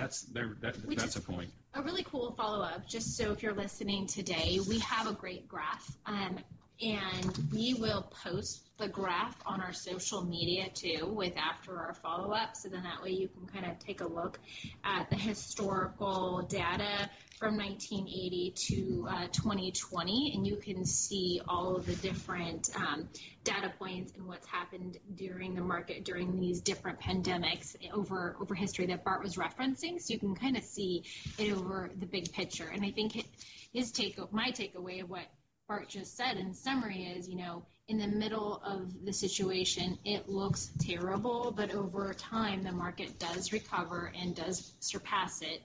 that's 0.00 0.22
there. 0.22 0.56
That, 0.60 0.76
that's 0.96 1.16
a 1.16 1.20
point. 1.20 1.50
A 1.74 1.82
really 1.82 2.02
cool 2.02 2.32
follow 2.32 2.62
up. 2.62 2.86
Just 2.88 3.16
so 3.16 3.32
if 3.32 3.42
you're 3.42 3.54
listening 3.54 4.06
today, 4.06 4.58
we 4.68 4.78
have 4.80 5.06
a 5.06 5.12
great 5.12 5.48
graph, 5.48 5.96
um, 6.06 6.38
and 6.82 7.38
we 7.52 7.74
will 7.74 8.02
post 8.24 8.62
the 8.78 8.88
graph 8.88 9.36
on 9.44 9.60
our 9.60 9.72
social 9.72 10.24
media 10.24 10.68
too, 10.72 11.06
with 11.06 11.36
after 11.36 11.78
our 11.78 11.92
follow 11.94 12.32
up. 12.32 12.56
So 12.56 12.68
then 12.68 12.82
that 12.82 13.02
way 13.02 13.10
you 13.10 13.28
can 13.28 13.46
kind 13.46 13.70
of 13.70 13.78
take 13.78 14.00
a 14.00 14.06
look 14.06 14.38
at 14.84 15.10
the 15.10 15.16
historical 15.16 16.42
data 16.48 17.10
from 17.38 17.56
1980 17.56 18.52
to 18.54 19.06
uh, 19.08 19.26
2020, 19.32 20.32
and 20.34 20.46
you 20.46 20.56
can 20.56 20.84
see 20.84 21.40
all 21.48 21.76
of 21.76 21.86
the 21.86 21.94
different 21.96 22.70
um, 22.76 23.08
data 23.44 23.72
points 23.78 24.12
and 24.16 24.26
what's 24.26 24.46
happened 24.46 24.98
during 25.14 25.54
the 25.54 25.62
market 25.62 26.04
during 26.04 26.38
these 26.38 26.60
different 26.60 27.00
pandemics 27.00 27.76
over 27.94 28.36
over 28.40 28.54
history 28.54 28.86
that 28.86 29.04
Bart 29.04 29.22
was 29.22 29.36
referencing. 29.36 30.00
So 30.00 30.12
you 30.12 30.18
can 30.18 30.34
kind 30.34 30.56
of 30.56 30.62
see 30.62 31.04
it 31.38 31.52
over 31.52 31.90
the 31.98 32.06
big 32.06 32.32
picture. 32.32 32.70
And 32.72 32.84
I 32.84 32.90
think 32.90 33.26
his 33.72 33.90
take, 33.92 34.18
my 34.32 34.50
takeaway 34.50 35.02
of 35.02 35.08
what 35.08 35.24
Bart 35.70 35.88
just 35.88 36.16
said 36.16 36.36
in 36.36 36.52
summary 36.52 37.04
is, 37.16 37.28
you 37.28 37.36
know, 37.36 37.62
in 37.86 37.98
the 37.98 38.08
middle 38.08 38.60
of 38.66 39.04
the 39.04 39.12
situation, 39.12 39.96
it 40.04 40.28
looks 40.28 40.68
terrible, 40.80 41.54
but 41.56 41.72
over 41.72 42.12
time, 42.12 42.64
the 42.64 42.72
market 42.72 43.20
does 43.20 43.52
recover 43.52 44.12
and 44.20 44.34
does 44.34 44.72
surpass 44.80 45.42
it 45.42 45.62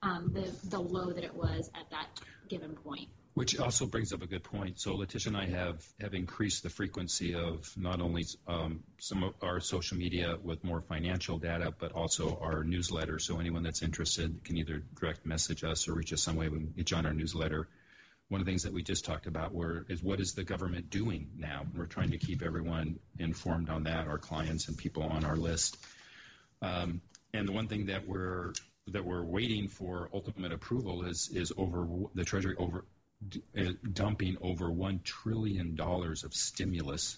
um, 0.00 0.30
the 0.32 0.48
the 0.68 0.78
low 0.78 1.10
that 1.10 1.24
it 1.24 1.34
was 1.34 1.72
at 1.74 1.90
that 1.90 2.06
given 2.48 2.76
point. 2.76 3.08
Which 3.34 3.58
also 3.58 3.86
brings 3.86 4.12
up 4.12 4.22
a 4.22 4.28
good 4.28 4.44
point. 4.44 4.78
So 4.78 4.94
Letitia 4.94 5.32
and 5.32 5.36
I 5.36 5.46
have, 5.46 5.84
have 6.00 6.14
increased 6.14 6.62
the 6.62 6.70
frequency 6.70 7.34
of 7.34 7.68
not 7.76 8.00
only 8.00 8.26
um, 8.46 8.84
some 8.98 9.24
of 9.24 9.34
our 9.42 9.58
social 9.58 9.96
media 9.96 10.36
with 10.40 10.62
more 10.62 10.82
financial 10.82 11.38
data, 11.38 11.74
but 11.76 11.90
also 11.92 12.38
our 12.40 12.62
newsletter. 12.62 13.18
So 13.18 13.40
anyone 13.40 13.64
that's 13.64 13.82
interested 13.82 14.44
can 14.44 14.56
either 14.56 14.84
direct 15.00 15.26
message 15.26 15.64
us 15.64 15.88
or 15.88 15.94
reach 15.94 16.12
us 16.12 16.22
some 16.22 16.36
way 16.36 16.48
when 16.48 16.74
you 16.76 16.84
on 16.96 17.06
our 17.06 17.12
newsletter. 17.12 17.68
One 18.28 18.40
of 18.40 18.46
the 18.46 18.52
things 18.52 18.64
that 18.64 18.74
we 18.74 18.82
just 18.82 19.06
talked 19.06 19.26
about 19.26 19.54
were 19.54 19.86
is 19.88 20.02
what 20.02 20.20
is 20.20 20.34
the 20.34 20.44
government 20.44 20.90
doing 20.90 21.30
now? 21.38 21.64
We're 21.74 21.86
trying 21.86 22.10
to 22.10 22.18
keep 22.18 22.42
everyone 22.42 22.98
informed 23.18 23.70
on 23.70 23.84
that, 23.84 24.06
our 24.06 24.18
clients 24.18 24.68
and 24.68 24.76
people 24.76 25.02
on 25.02 25.24
our 25.24 25.36
list. 25.36 25.78
Um, 26.60 27.00
and 27.32 27.48
the 27.48 27.52
one 27.52 27.68
thing 27.68 27.86
that 27.86 28.06
we're 28.06 28.52
that 28.88 29.04
we're 29.04 29.22
waiting 29.22 29.68
for 29.68 30.10
ultimate 30.12 30.52
approval 30.52 31.04
is 31.04 31.30
is 31.32 31.52
over 31.56 31.86
the 32.14 32.24
Treasury 32.24 32.54
over 32.58 32.84
uh, 33.58 33.72
dumping 33.92 34.36
over 34.40 34.70
one 34.70 35.00
trillion 35.02 35.74
dollars 35.74 36.24
of 36.24 36.34
stimulus, 36.34 37.16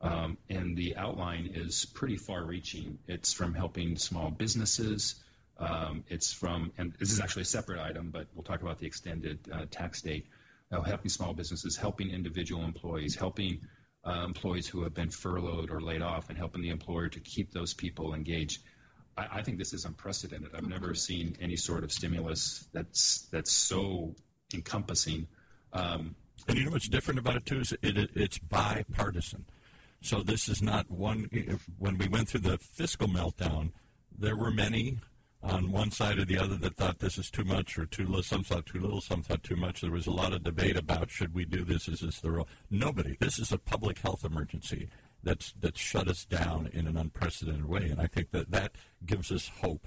um, 0.00 0.38
and 0.50 0.76
the 0.76 0.96
outline 0.96 1.52
is 1.54 1.86
pretty 1.86 2.16
far-reaching. 2.16 2.98
It's 3.06 3.32
from 3.32 3.54
helping 3.54 3.96
small 3.96 4.30
businesses. 4.30 5.14
Um, 5.58 6.04
it's 6.08 6.32
from, 6.32 6.72
and 6.78 6.92
this 7.00 7.10
is 7.10 7.20
actually 7.20 7.42
a 7.42 7.46
separate 7.46 7.80
item, 7.80 8.10
but 8.10 8.28
we'll 8.34 8.44
talk 8.44 8.62
about 8.62 8.78
the 8.78 8.86
extended 8.86 9.40
uh, 9.52 9.64
tax 9.70 10.02
date. 10.02 10.26
Uh, 10.70 10.82
helping 10.82 11.08
small 11.08 11.32
businesses, 11.32 11.76
helping 11.76 12.10
individual 12.10 12.62
employees, 12.62 13.14
helping 13.14 13.58
uh, 14.06 14.24
employees 14.26 14.66
who 14.66 14.82
have 14.82 14.92
been 14.92 15.08
furloughed 15.08 15.70
or 15.70 15.80
laid 15.80 16.02
off 16.02 16.28
and 16.28 16.36
helping 16.36 16.60
the 16.60 16.68
employer 16.68 17.08
to 17.08 17.20
keep 17.20 17.52
those 17.52 17.72
people 17.72 18.12
engaged. 18.12 18.62
I, 19.16 19.38
I 19.38 19.42
think 19.42 19.58
this 19.58 19.72
is 19.72 19.86
unprecedented. 19.86 20.50
I've 20.54 20.68
never 20.68 20.94
seen 20.94 21.36
any 21.40 21.56
sort 21.56 21.84
of 21.84 21.92
stimulus 21.92 22.68
that's 22.72 23.28
that's 23.32 23.50
so 23.50 24.14
encompassing. 24.52 25.26
Um, 25.72 26.14
and 26.46 26.58
you 26.58 26.64
know 26.64 26.70
what's 26.70 26.88
different 26.88 27.18
about 27.18 27.36
it 27.36 27.46
too 27.46 27.60
is 27.60 27.72
it, 27.72 27.96
it, 27.96 28.10
it's 28.14 28.38
bipartisan. 28.38 29.46
So 30.00 30.22
this 30.22 30.48
is 30.48 30.62
not 30.62 30.90
one. 30.90 31.28
When 31.78 31.98
we 31.98 32.08
went 32.08 32.28
through 32.28 32.40
the 32.40 32.58
fiscal 32.58 33.08
meltdown, 33.08 33.72
there 34.16 34.36
were 34.36 34.50
many 34.50 34.98
on 35.42 35.70
one 35.70 35.90
side 35.90 36.18
or 36.18 36.24
the 36.24 36.38
other 36.38 36.56
that 36.56 36.76
thought 36.76 36.98
this 36.98 37.18
is 37.18 37.30
too 37.30 37.44
much 37.44 37.78
or 37.78 37.86
too 37.86 38.04
little. 38.04 38.22
Some 38.22 38.42
thought 38.42 38.66
too 38.66 38.80
little. 38.80 39.00
Some 39.00 39.22
thought 39.22 39.42
too 39.42 39.56
much. 39.56 39.80
There 39.80 39.90
was 39.90 40.06
a 40.06 40.12
lot 40.12 40.32
of 40.32 40.42
debate 40.42 40.76
about 40.76 41.10
should 41.10 41.34
we 41.34 41.44
do 41.44 41.64
this? 41.64 41.88
Is 41.88 42.00
this 42.00 42.20
the 42.20 42.30
role? 42.30 42.48
Nobody. 42.70 43.16
This 43.18 43.38
is 43.38 43.52
a 43.52 43.58
public 43.58 43.98
health 43.98 44.24
emergency 44.24 44.88
that's 45.22 45.54
that's 45.60 45.80
shut 45.80 46.08
us 46.08 46.24
down 46.24 46.70
in 46.72 46.86
an 46.86 46.96
unprecedented 46.96 47.66
way, 47.66 47.88
and 47.88 48.00
I 48.00 48.06
think 48.06 48.30
that 48.30 48.50
that 48.50 48.72
gives 49.04 49.30
us 49.30 49.50
hope. 49.60 49.86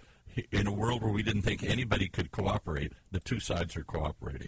In 0.51 0.65
a 0.65 0.71
world 0.71 1.03
where 1.03 1.11
we 1.11 1.23
didn't 1.23 1.41
think 1.41 1.61
anybody 1.61 2.07
could 2.07 2.31
cooperate, 2.31 2.93
the 3.11 3.19
two 3.19 3.41
sides 3.41 3.75
are 3.75 3.83
cooperating. 3.83 4.47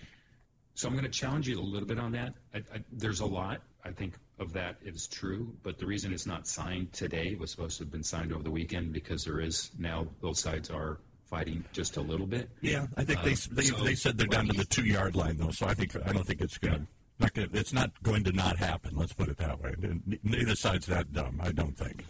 So 0.75 0.87
I'm 0.87 0.93
going 0.93 1.03
to 1.03 1.11
challenge 1.11 1.47
you 1.49 1.59
a 1.59 1.61
little 1.61 1.87
bit 1.87 1.99
on 1.99 2.13
that. 2.13 2.33
I, 2.53 2.59
I, 2.59 2.83
there's 2.89 3.19
a 3.19 3.25
lot 3.25 3.61
I 3.85 3.91
think 3.91 4.13
of 4.43 4.53
that 4.53 4.77
is 4.83 5.07
true, 5.07 5.55
but 5.63 5.79
the 5.79 5.87
reason 5.87 6.13
it's 6.13 6.27
not 6.27 6.47
signed 6.47 6.93
today 6.93 7.35
was 7.39 7.49
supposed 7.49 7.77
to 7.77 7.83
have 7.83 7.91
been 7.91 8.03
signed 8.03 8.31
over 8.31 8.43
the 8.43 8.51
weekend 8.51 8.93
because 8.93 9.25
there 9.25 9.39
is 9.39 9.71
now 9.79 10.05
both 10.21 10.37
sides 10.37 10.69
are 10.69 10.99
fighting 11.25 11.63
just 11.73 11.97
a 11.97 12.01
little 12.01 12.27
bit. 12.27 12.49
Yeah, 12.61 12.85
I 12.95 13.03
think 13.03 13.19
uh, 13.19 13.23
they 13.23 13.33
they, 13.33 13.63
so 13.63 13.83
they 13.83 13.95
said 13.95 14.17
they're 14.17 14.27
down 14.27 14.47
to 14.47 14.53
the 14.53 14.65
two 14.65 14.85
yard 14.85 15.15
line 15.15 15.37
though, 15.37 15.49
so 15.49 15.65
I 15.65 15.73
think 15.73 15.95
I 15.95 16.11
don't 16.13 16.27
think 16.27 16.41
it's 16.41 16.59
going 16.59 16.75
to. 16.75 16.87
Not 17.19 17.33
gonna, 17.33 17.47
it's 17.53 17.73
not 17.73 17.91
going 18.01 18.23
to 18.25 18.31
not 18.31 18.57
happen. 18.57 18.95
Let's 18.95 19.13
put 19.13 19.29
it 19.29 19.37
that 19.37 19.61
way. 19.61 19.75
Neither 20.23 20.55
side's 20.55 20.87
that 20.87 21.13
dumb. 21.13 21.39
I 21.41 21.51
don't 21.51 21.77
think. 21.77 22.03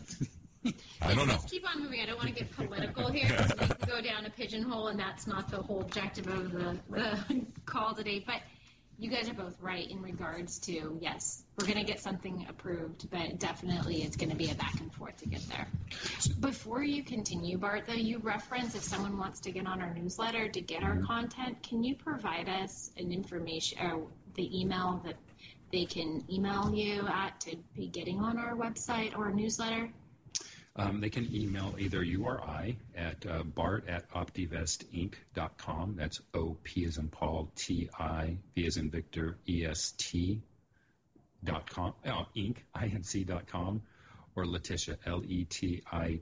I 1.02 1.14
don't 1.14 1.28
know. 1.28 1.34
Let's 1.34 1.52
keep 1.52 1.70
on 1.70 1.84
moving. 1.84 2.00
I 2.00 2.06
don't 2.06 2.16
want 2.16 2.30
to 2.30 2.36
get 2.36 2.52
political 2.52 3.10
here. 3.12 3.28
we 3.60 3.68
can 3.68 3.78
go 3.86 4.02
down 4.02 4.26
a 4.26 4.30
pigeonhole, 4.30 4.88
and 4.88 5.00
that's 5.00 5.28
not 5.28 5.50
the 5.50 5.58
whole 5.58 5.82
objective 5.82 6.28
of 6.28 6.52
the, 6.54 6.78
the 6.90 7.46
call 7.66 7.94
today. 7.94 8.24
But 8.26 8.42
you 9.00 9.10
guys 9.10 9.28
are 9.30 9.34
both 9.34 9.60
right 9.62 9.90
in 9.90 10.02
regards 10.02 10.60
to 10.60 10.98
yes, 11.02 11.44
we're 11.58 11.66
going 11.66 11.80
to 11.80 11.84
get 11.84 12.00
something 12.00 12.46
approved, 12.50 13.10
but 13.10 13.40
definitely 13.40 14.04
it's 14.04 14.16
going 14.16 14.30
to 14.30 14.36
be 14.36 14.52
a 14.52 14.56
back 14.56 14.80
and 14.80 14.94
forth 14.94 15.18
to 15.18 15.28
get 15.28 15.42
there. 15.50 15.68
Before 16.40 16.84
you 16.84 17.04
continue, 17.04 17.58
Bart, 17.58 17.86
though, 17.88 17.94
you 17.94 18.20
reference 18.20 18.76
if 18.76 18.84
someone 18.84 19.18
wants 19.18 19.40
to 19.42 19.52
get 19.52 19.68
on 19.68 19.82
our 19.82 19.94
newsletter 19.94 20.48
to 20.48 20.62
get 20.62 20.84
our 20.84 20.96
mm-hmm. 20.96 21.06
content, 21.06 21.64
can 21.64 21.84
you 21.84 21.96
provide 21.96 22.48
us 22.48 22.92
an 22.98 23.12
information 23.12 23.80
or 23.82 24.08
the 24.36 24.62
email 24.62 25.02
that 25.06 25.16
they 25.72 25.86
can 25.86 26.24
email 26.32 26.72
you 26.74 27.08
at 27.08 27.40
to 27.42 27.56
be 27.76 27.88
getting 27.88 28.20
on 28.20 28.38
our 28.38 28.56
website 28.56 29.18
or 29.18 29.32
newsletter? 29.32 29.90
Um, 30.76 31.02
they 31.02 31.10
can 31.10 31.34
email 31.34 31.76
either 31.78 32.02
you 32.04 32.26
or 32.26 32.42
I 32.42 32.78
at 32.96 33.26
uh, 33.28 33.44
bart 33.44 33.88
at 33.88 34.12
optivestinc.com. 34.12 35.96
That's 35.98 36.20
O 36.34 36.58
P 36.64 36.86
as 36.86 36.98
in 36.98 37.10
Paul, 37.10 37.52
T 37.56 37.90
I 38.00 38.38
V 38.56 38.66
as 38.66 38.78
in 38.78 38.90
Victor, 38.90 39.38
E 39.48 39.66
S 39.66 39.94
T 39.98 40.42
dot 41.44 41.70
com, 41.70 41.94
uh, 42.06 42.24
inc, 42.36 42.58
I-N-C 42.74 43.24
dot 43.26 43.46
com, 43.48 43.82
or 44.36 44.48
Letitia, 44.48 44.98
L-E-T-I-T-I-A 45.06 46.14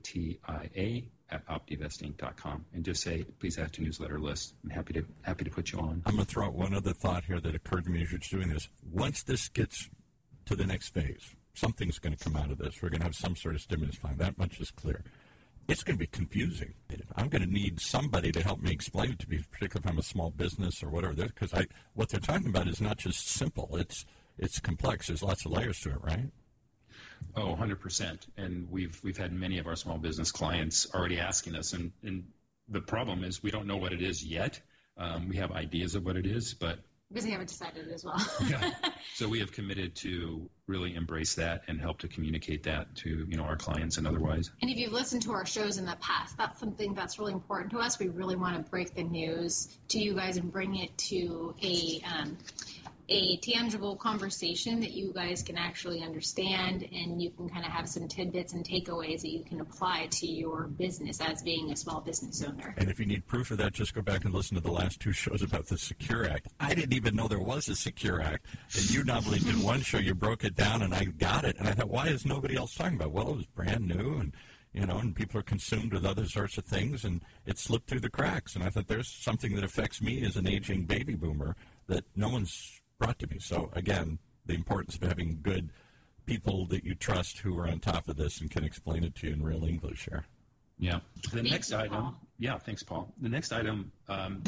at 1.29 1.47
optivestinc.com 1.47 2.65
and 2.73 2.83
just 2.83 3.01
say, 3.01 3.23
please 3.39 3.57
add 3.57 3.71
to 3.73 3.81
newsletter 3.81 4.19
list. 4.19 4.53
I'm 4.63 4.69
happy 4.69 4.93
to 4.93 5.05
happy 5.21 5.45
to 5.45 5.49
put 5.49 5.71
you 5.71 5.79
on. 5.79 6.03
I'm 6.05 6.15
going 6.15 6.25
to 6.25 6.31
throw 6.31 6.47
out 6.47 6.53
one 6.53 6.73
other 6.73 6.91
thought 6.93 7.23
here 7.23 7.39
that 7.39 7.55
occurred 7.55 7.85
to 7.85 7.89
me 7.89 8.01
as 8.03 8.11
you're 8.11 8.19
doing 8.29 8.49
this. 8.49 8.67
Once 8.91 9.23
this 9.23 9.47
gets 9.47 9.89
to 10.45 10.57
the 10.57 10.65
next 10.65 10.89
phase, 10.89 11.35
something's 11.53 11.99
going 11.99 12.15
to 12.15 12.23
come 12.23 12.35
out 12.35 12.51
of 12.51 12.57
this. 12.57 12.81
We're 12.81 12.89
going 12.89 13.01
to 13.01 13.05
have 13.05 13.15
some 13.15 13.35
sort 13.35 13.55
of 13.55 13.61
stimulus 13.61 13.97
plan. 13.97 14.17
That 14.17 14.37
much 14.37 14.59
is 14.59 14.71
clear. 14.71 15.03
It's 15.67 15.83
going 15.83 15.97
to 15.97 15.99
be 15.99 16.07
confusing. 16.07 16.73
I'm 17.15 17.29
going 17.29 17.43
to 17.43 17.51
need 17.51 17.79
somebody 17.79 18.31
to 18.31 18.41
help 18.41 18.61
me 18.61 18.71
explain 18.71 19.11
it 19.11 19.19
to 19.19 19.29
me, 19.29 19.39
particularly 19.51 19.85
if 19.85 19.91
I'm 19.91 19.99
a 19.99 20.03
small 20.03 20.31
business 20.31 20.81
or 20.83 20.89
whatever. 20.89 21.13
Because 21.13 21.53
I, 21.53 21.67
what 21.93 22.09
they're 22.09 22.19
talking 22.19 22.47
about 22.47 22.67
is 22.67 22.81
not 22.81 22.97
just 22.97 23.27
simple. 23.27 23.75
It's 23.77 24.05
it's 24.37 24.59
complex. 24.59 25.07
There's 25.07 25.21
lots 25.23 25.45
of 25.45 25.51
layers 25.51 25.79
to 25.81 25.91
it, 25.91 26.01
right? 26.01 26.31
Oh, 27.35 27.55
100%. 27.55 28.27
And 28.37 28.69
we've 28.69 28.99
we've 29.03 29.17
had 29.17 29.31
many 29.31 29.59
of 29.59 29.67
our 29.67 29.75
small 29.75 29.97
business 29.97 30.31
clients 30.31 30.87
already 30.93 31.19
asking 31.19 31.55
us, 31.55 31.73
and, 31.73 31.91
and 32.03 32.23
the 32.67 32.81
problem 32.81 33.23
is 33.23 33.43
we 33.43 33.51
don't 33.51 33.67
know 33.67 33.77
what 33.77 33.93
it 33.93 34.01
is 34.01 34.25
yet. 34.25 34.59
Um, 34.97 35.29
we 35.29 35.37
have 35.37 35.51
ideas 35.51 35.95
of 35.95 36.05
what 36.05 36.17
it 36.17 36.25
is, 36.25 36.53
but 36.53 36.79
because 37.11 37.25
they 37.25 37.31
haven't 37.31 37.49
decided 37.49 37.91
as 37.91 38.03
well. 38.05 38.19
yeah. 38.47 38.71
So 39.15 39.27
we 39.27 39.39
have 39.39 39.51
committed 39.51 39.95
to 39.97 40.49
really 40.67 40.95
embrace 40.95 41.35
that 41.35 41.63
and 41.67 41.79
help 41.79 41.99
to 41.99 42.07
communicate 42.07 42.63
that 42.63 42.95
to 42.97 43.09
you 43.27 43.37
know 43.37 43.43
our 43.43 43.57
clients 43.57 43.97
and 43.97 44.07
otherwise. 44.07 44.49
And 44.61 44.71
if 44.71 44.77
you've 44.77 44.93
listened 44.93 45.23
to 45.23 45.33
our 45.33 45.45
shows 45.45 45.77
in 45.77 45.85
the 45.85 45.97
past, 45.99 46.37
that's 46.37 46.59
something 46.59 46.93
that's 46.93 47.19
really 47.19 47.33
important 47.33 47.71
to 47.71 47.79
us. 47.79 47.99
We 47.99 48.07
really 48.07 48.35
want 48.35 48.55
to 48.63 48.71
break 48.71 48.95
the 48.95 49.03
news 49.03 49.77
to 49.89 49.99
you 49.99 50.15
guys 50.15 50.37
and 50.37 50.51
bring 50.51 50.75
it 50.75 50.97
to 51.09 51.53
a 51.61 52.01
um, 52.07 52.37
a 53.11 53.35
tangible 53.37 53.97
conversation 53.97 54.79
that 54.79 54.91
you 54.91 55.11
guys 55.11 55.43
can 55.43 55.57
actually 55.57 56.01
understand 56.01 56.87
and 56.93 57.21
you 57.21 57.29
can 57.29 57.49
kind 57.49 57.65
of 57.65 57.71
have 57.71 57.89
some 57.89 58.07
tidbits 58.07 58.53
and 58.53 58.65
takeaways 58.65 59.21
that 59.21 59.31
you 59.31 59.43
can 59.43 59.59
apply 59.59 60.07
to 60.11 60.25
your 60.25 60.63
business 60.63 61.19
as 61.19 61.43
being 61.43 61.71
a 61.71 61.75
small 61.75 61.99
business 61.99 62.41
owner. 62.41 62.73
And 62.77 62.89
if 62.89 62.99
you 62.99 63.05
need 63.05 63.27
proof 63.27 63.51
of 63.51 63.57
that, 63.57 63.73
just 63.73 63.93
go 63.93 64.01
back 64.01 64.23
and 64.23 64.33
listen 64.33 64.55
to 64.55 64.63
the 64.63 64.71
last 64.71 65.01
two 65.01 65.11
shows 65.11 65.41
about 65.41 65.67
the 65.67 65.77
Secure 65.77 66.25
Act. 66.25 66.47
I 66.59 66.73
didn't 66.73 66.93
even 66.93 67.15
know 67.15 67.27
there 67.27 67.39
was 67.39 67.67
a 67.67 67.75
Secure 67.75 68.21
Act. 68.21 68.45
And 68.73 68.89
you 68.89 69.03
not 69.03 69.25
only 69.25 69.39
did 69.39 69.61
one 69.61 69.81
show, 69.81 69.97
you 69.97 70.15
broke 70.15 70.45
it 70.45 70.55
down 70.55 70.81
and 70.81 70.93
I 70.93 71.03
got 71.03 71.43
it. 71.43 71.57
And 71.57 71.67
I 71.67 71.73
thought, 71.73 71.89
why 71.89 72.07
is 72.07 72.25
nobody 72.25 72.55
else 72.55 72.75
talking 72.75 72.95
about 72.95 73.09
it? 73.09 73.13
Well, 73.13 73.29
it 73.31 73.35
was 73.37 73.45
brand 73.47 73.87
new 73.87 74.19
and 74.19 74.33
you 74.73 74.85
know, 74.85 74.99
and 74.99 75.13
people 75.13 75.37
are 75.37 75.43
consumed 75.43 75.91
with 75.91 76.05
other 76.05 76.25
sorts 76.25 76.57
of 76.57 76.63
things, 76.63 77.03
and 77.03 77.21
it 77.45 77.57
slipped 77.57 77.89
through 77.89 77.99
the 77.99 78.09
cracks. 78.09 78.55
And 78.55 78.63
I 78.63 78.69
thought 78.69 78.87
there's 78.87 79.09
something 79.09 79.53
that 79.55 79.65
affects 79.65 80.01
me 80.01 80.23
as 80.25 80.37
an 80.37 80.47
aging 80.47 80.85
baby 80.85 81.13
boomer 81.13 81.57
that 81.87 82.05
no 82.15 82.29
one's 82.29 82.80
brought 83.01 83.19
to 83.19 83.27
me. 83.27 83.39
So 83.39 83.71
again, 83.73 84.19
the 84.45 84.53
importance 84.53 84.95
of 84.95 85.01
having 85.01 85.39
good 85.41 85.71
people 86.25 86.67
that 86.67 86.83
you 86.83 86.93
trust 86.93 87.39
who 87.39 87.57
are 87.57 87.67
on 87.67 87.79
top 87.79 88.07
of 88.07 88.15
this 88.15 88.39
and 88.39 88.49
can 88.49 88.63
explain 88.63 89.03
it 89.03 89.15
to 89.15 89.27
you 89.27 89.33
in 89.33 89.43
real 89.43 89.65
English 89.65 90.05
here. 90.05 90.25
Yeah. 90.77 90.99
The 91.33 91.43
next 91.43 91.73
item. 91.73 91.91
Paul. 91.91 92.15
Yeah, 92.37 92.57
thanks, 92.57 92.83
Paul. 92.83 93.13
The 93.19 93.29
next 93.29 93.51
item. 93.51 93.91
Um, 94.07 94.43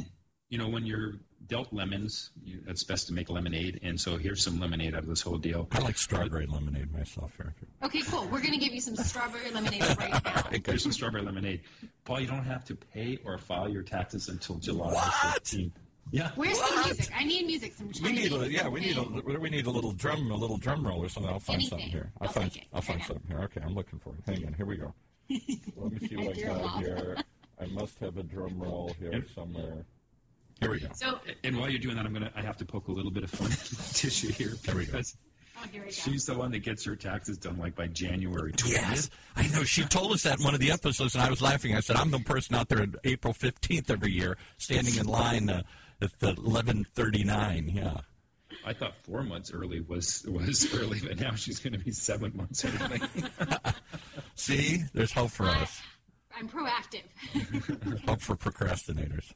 you 0.50 0.60
know, 0.60 0.68
when 0.68 0.86
you're 0.86 1.16
dealt 1.48 1.74
lemons, 1.74 2.30
you, 2.44 2.60
it's 2.68 2.84
best 2.84 3.08
to 3.08 3.14
make 3.14 3.30
lemonade. 3.30 3.80
And 3.82 4.00
so 4.00 4.18
here's 4.18 4.44
some 4.44 4.60
lemonade 4.60 4.94
out 4.94 5.02
of 5.02 5.08
this 5.08 5.22
whole 5.22 5.38
deal. 5.38 5.68
I 5.72 5.80
like 5.80 5.98
strawberry 5.98 6.46
lemonade 6.46 6.94
myself 6.94 7.36
here. 7.38 7.56
Okay, 7.84 8.02
cool. 8.04 8.26
We're 8.26 8.42
going 8.42 8.54
to 8.54 8.60
give 8.60 8.72
you 8.72 8.82
some 8.82 8.96
strawberry 8.96 9.50
lemonade 9.52 9.82
right 9.98 10.24
now. 10.24 10.44
Here's 10.66 10.84
some 10.84 10.92
strawberry 10.92 11.24
lemonade. 11.24 11.62
Paul, 12.06 12.20
you 12.20 12.28
don't 12.28 12.46
have 12.46 12.66
to 12.66 12.76
pay 12.76 13.18
or 13.26 13.40
file 13.40 13.68
your 13.68 13.82
taxes 13.82 14.30
until 14.30 14.58
July 14.58 14.94
what? 14.94 15.44
15th. 15.44 15.72
Yeah. 16.14 16.30
Where's 16.36 16.60
what? 16.60 16.86
the 16.86 16.94
music? 16.94 17.12
I 17.18 17.24
need 17.24 17.48
music. 17.48 17.74
Some 17.74 17.90
we 18.04 18.12
need 18.12 18.32
a, 18.32 18.48
yeah, 18.52 18.68
we 18.68 18.82
need 18.82 18.98
a 18.98 19.02
we 19.40 19.50
need 19.50 19.66
a 19.66 19.72
little 19.72 19.94
drum 19.94 20.30
a 20.30 20.36
little 20.36 20.58
drum 20.58 20.86
roll 20.86 21.04
or 21.04 21.10
something. 21.10 21.32
I'll 21.32 21.40
find 21.40 21.56
Anything. 21.56 21.70
something 21.70 21.90
here. 21.90 22.12
I'll, 22.22 22.28
I'll 22.28 22.34
find 22.34 22.62
I'll 22.72 22.82
find 22.82 23.02
something 23.02 23.26
here. 23.28 23.40
Okay, 23.46 23.62
I'm 23.66 23.74
looking 23.74 23.98
for 23.98 24.14
it. 24.14 24.22
Hang 24.28 24.46
on, 24.46 24.54
here 24.54 24.68
we 24.68 24.78
go. 24.78 24.94
Let 25.76 25.92
me 26.00 26.08
see 26.08 26.16
what 26.16 26.38
I 26.38 26.42
got 26.42 26.80
here. 26.84 27.18
I 27.60 27.66
must 27.66 27.98
have 27.98 28.18
a 28.18 28.24
drum 28.24 28.60
roll 28.60 28.96
here 29.00 29.26
somewhere. 29.34 29.86
Here 30.60 30.70
we 30.70 30.82
go. 30.82 30.90
So, 30.94 31.18
and 31.44 31.58
while 31.58 31.68
you're 31.72 31.80
doing 31.80 31.96
that, 31.96 32.06
I'm 32.06 32.14
gonna 32.14 32.32
I 32.36 32.42
have 32.44 32.58
to 32.58 32.66
poke 32.66 32.90
a 32.90 32.92
little 32.92 33.12
bit 33.12 33.24
of 33.24 33.32
fun 33.32 33.50
Tish 33.94 34.22
here. 34.22 34.54
There 34.66 34.76
we 34.76 34.86
go. 34.86 35.02
Oh, 35.58 35.66
She's 35.90 36.26
the 36.26 36.38
one 36.38 36.52
that 36.52 36.60
gets 36.60 36.84
her 36.86 36.96
taxes 36.96 37.38
done 37.38 37.58
like 37.58 37.76
by 37.76 37.88
January 37.88 38.52
20th. 38.54 38.72
Yes, 38.72 39.10
I 39.36 39.48
know. 39.48 39.64
She 39.64 39.84
told 39.84 40.12
us 40.12 40.24
that 40.24 40.40
in 40.40 40.44
one 40.46 40.54
of 40.54 40.60
the 40.60 40.72
episodes, 40.72 41.16
and 41.16 41.24
I 41.24 41.30
was 41.30 41.42
laughing. 41.42 41.76
I 41.76 41.80
said, 41.80 41.96
"I'm 41.96 42.12
the 42.12 42.20
person 42.20 42.56
out 42.56 42.70
there 42.70 42.82
on 42.82 42.96
April 43.04 43.34
15th 43.34 43.90
every 43.90 44.12
year, 44.12 44.38
standing 44.58 44.96
in 44.96 45.08
line 45.08 45.50
uh, 45.50 45.64
at 46.04 46.20
the 46.20 46.34
11:39." 46.34 47.74
Yeah. 47.74 47.98
I 48.66 48.74
thought 48.74 48.94
four 49.04 49.24
months 49.24 49.52
early 49.52 49.82
was 49.82 50.26
was 50.28 50.74
early, 50.74 51.00
but 51.02 51.20
now 51.20 51.36
she's 51.36 51.60
going 51.60 51.74
to 51.74 51.80
be 51.80 51.92
seven 51.92 52.32
months 52.36 52.64
early. 52.64 53.02
See, 54.36 54.84
there's 54.94 55.12
hope 55.12 55.32
for 55.32 55.48
us. 55.48 55.82
I'm 56.36 56.50
proactive. 56.50 57.04
hope 58.08 58.22
for 58.22 58.36
procrastinators. 58.36 59.32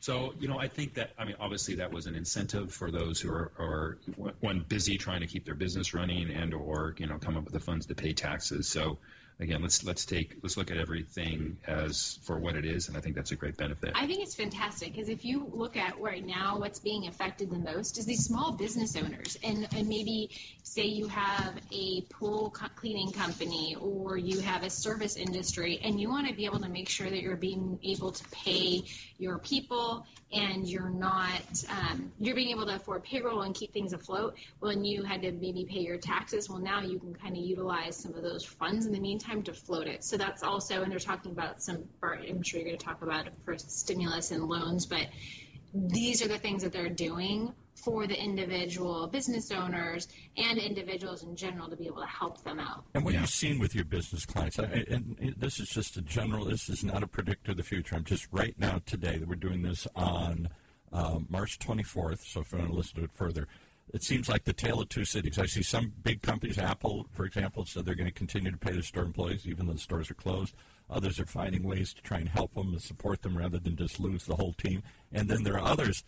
So, 0.00 0.34
you 0.38 0.46
know, 0.46 0.58
I 0.58 0.68
think 0.68 0.94
that, 0.94 1.10
I 1.18 1.24
mean, 1.24 1.36
obviously 1.40 1.76
that 1.76 1.90
was 1.90 2.06
an 2.06 2.14
incentive 2.14 2.72
for 2.72 2.90
those 2.90 3.20
who 3.20 3.30
are, 3.32 3.52
are 3.58 3.98
one, 4.40 4.64
busy 4.68 4.98
trying 4.98 5.20
to 5.20 5.26
keep 5.26 5.44
their 5.44 5.54
business 5.54 5.94
running 5.94 6.30
and 6.30 6.52
or, 6.52 6.94
you 6.98 7.06
know, 7.06 7.18
come 7.18 7.36
up 7.36 7.44
with 7.44 7.54
the 7.54 7.60
funds 7.60 7.86
to 7.86 7.94
pay 7.94 8.12
taxes. 8.12 8.68
So 8.68 8.98
again, 9.38 9.62
let's 9.62 9.84
let's 9.84 10.04
take 10.04 10.36
let's 10.42 10.56
look 10.56 10.70
at 10.70 10.76
everything 10.76 11.58
as 11.66 12.18
for 12.22 12.38
what 12.38 12.56
it 12.56 12.64
is, 12.64 12.88
and 12.88 12.96
I 12.96 13.00
think 13.00 13.14
that's 13.16 13.32
a 13.32 13.36
great 13.36 13.56
benefit. 13.56 13.92
I 13.94 14.06
think 14.06 14.22
it's 14.22 14.34
fantastic 14.34 14.92
because 14.92 15.08
if 15.08 15.24
you 15.24 15.50
look 15.52 15.76
at 15.76 16.00
right 16.00 16.24
now, 16.24 16.58
what's 16.58 16.78
being 16.78 17.06
affected 17.06 17.50
the 17.50 17.58
most 17.58 17.98
is 17.98 18.06
these 18.06 18.24
small 18.24 18.52
business 18.52 18.96
owners, 18.96 19.36
and 19.42 19.68
and 19.74 19.88
maybe 19.88 20.30
say 20.62 20.84
you 20.84 21.08
have 21.08 21.54
a 21.72 22.02
pool 22.02 22.54
cleaning 22.76 23.12
company 23.12 23.76
or 23.78 24.16
you 24.16 24.40
have 24.40 24.62
a 24.62 24.70
service 24.70 25.16
industry, 25.16 25.80
and 25.82 26.00
you 26.00 26.08
want 26.08 26.28
to 26.28 26.34
be 26.34 26.46
able 26.46 26.60
to 26.60 26.68
make 26.68 26.88
sure 26.88 27.08
that 27.08 27.20
you're 27.20 27.36
being 27.36 27.78
able 27.82 28.12
to 28.12 28.24
pay 28.30 28.82
your 29.18 29.38
people 29.38 30.06
and 30.32 30.68
you're 30.68 30.90
not 30.90 31.64
um, 31.70 32.12
you're 32.18 32.34
being 32.34 32.50
able 32.50 32.66
to 32.66 32.74
afford 32.76 33.02
payroll 33.04 33.42
and 33.42 33.54
keep 33.54 33.72
things 33.72 33.92
afloat. 33.92 34.34
When 34.60 34.84
you 34.84 35.02
had 35.02 35.22
to 35.22 35.32
maybe 35.32 35.64
pay 35.64 35.80
your 35.80 35.98
taxes 35.98 36.48
well 36.48 36.58
now 36.58 36.80
you 36.80 36.98
can 36.98 37.14
kind 37.14 37.36
of 37.36 37.42
utilize 37.42 37.96
some 37.96 38.14
of 38.14 38.22
those 38.22 38.44
funds 38.44 38.86
in 38.86 38.92
the 38.92 39.00
meantime 39.00 39.42
to 39.44 39.54
float 39.54 39.86
it. 39.86 40.04
So 40.04 40.16
that's 40.16 40.42
also 40.42 40.82
and 40.82 40.90
they're 40.90 40.98
talking 40.98 41.32
about 41.32 41.62
some 41.62 41.84
i'm 42.02 42.42
sure 42.42 42.60
you're 42.60 42.68
going 42.68 42.78
to 42.78 42.84
talk 42.84 43.02
about 43.02 43.28
for 43.44 43.56
stimulus 43.58 44.30
and 44.30 44.44
loans 44.44 44.86
but 44.86 45.06
these 45.74 46.22
are 46.22 46.28
the 46.28 46.38
things 46.38 46.62
that 46.62 46.72
they're 46.72 46.88
doing 46.88 47.52
for 47.86 48.04
the 48.08 48.20
individual 48.20 49.06
business 49.06 49.52
owners 49.52 50.08
and 50.36 50.58
individuals 50.58 51.22
in 51.22 51.36
general 51.36 51.68
to 51.68 51.76
be 51.76 51.86
able 51.86 52.00
to 52.00 52.08
help 52.08 52.42
them 52.42 52.58
out. 52.58 52.82
And 52.94 53.04
what 53.04 53.14
yeah. 53.14 53.20
you've 53.20 53.30
seen 53.30 53.60
with 53.60 53.76
your 53.76 53.84
business 53.84 54.26
clients, 54.26 54.58
and 54.58 55.36
this 55.38 55.60
is 55.60 55.68
just 55.68 55.96
a 55.96 56.02
general, 56.02 56.46
this 56.46 56.68
is 56.68 56.82
not 56.82 57.04
a 57.04 57.06
predictor 57.06 57.52
of 57.52 57.58
the 57.58 57.62
future. 57.62 57.94
I'm 57.94 58.02
just 58.02 58.26
right 58.32 58.58
now, 58.58 58.80
today, 58.86 59.18
that 59.18 59.28
we're 59.28 59.36
doing 59.36 59.62
this 59.62 59.86
on 59.94 60.48
uh, 60.92 61.20
March 61.28 61.60
24th, 61.60 62.26
so 62.26 62.40
if 62.40 62.50
you 62.50 62.58
want 62.58 62.72
to 62.72 62.76
listen 62.76 62.96
to 62.96 63.04
it 63.04 63.12
further, 63.14 63.46
it 63.94 64.02
seems 64.02 64.28
like 64.28 64.42
the 64.42 64.52
tale 64.52 64.80
of 64.80 64.88
two 64.88 65.04
cities. 65.04 65.38
I 65.38 65.46
see 65.46 65.62
some 65.62 65.92
big 66.02 66.22
companies, 66.22 66.58
Apple, 66.58 67.06
for 67.12 67.24
example, 67.24 67.64
said 67.66 67.86
they're 67.86 67.94
going 67.94 68.08
to 68.08 68.12
continue 68.12 68.50
to 68.50 68.58
pay 68.58 68.72
their 68.72 68.82
store 68.82 69.04
employees 69.04 69.46
even 69.46 69.68
though 69.68 69.74
the 69.74 69.78
stores 69.78 70.10
are 70.10 70.14
closed. 70.14 70.56
Others 70.90 71.20
are 71.20 71.26
finding 71.26 71.62
ways 71.62 71.94
to 71.94 72.02
try 72.02 72.18
and 72.18 72.28
help 72.28 72.54
them 72.54 72.72
and 72.72 72.82
support 72.82 73.22
them 73.22 73.38
rather 73.38 73.60
than 73.60 73.76
just 73.76 74.00
lose 74.00 74.24
the 74.24 74.34
whole 74.34 74.54
team. 74.54 74.82
And 75.12 75.28
then 75.28 75.44
there 75.44 75.54
are 75.54 75.64
others 75.64 76.02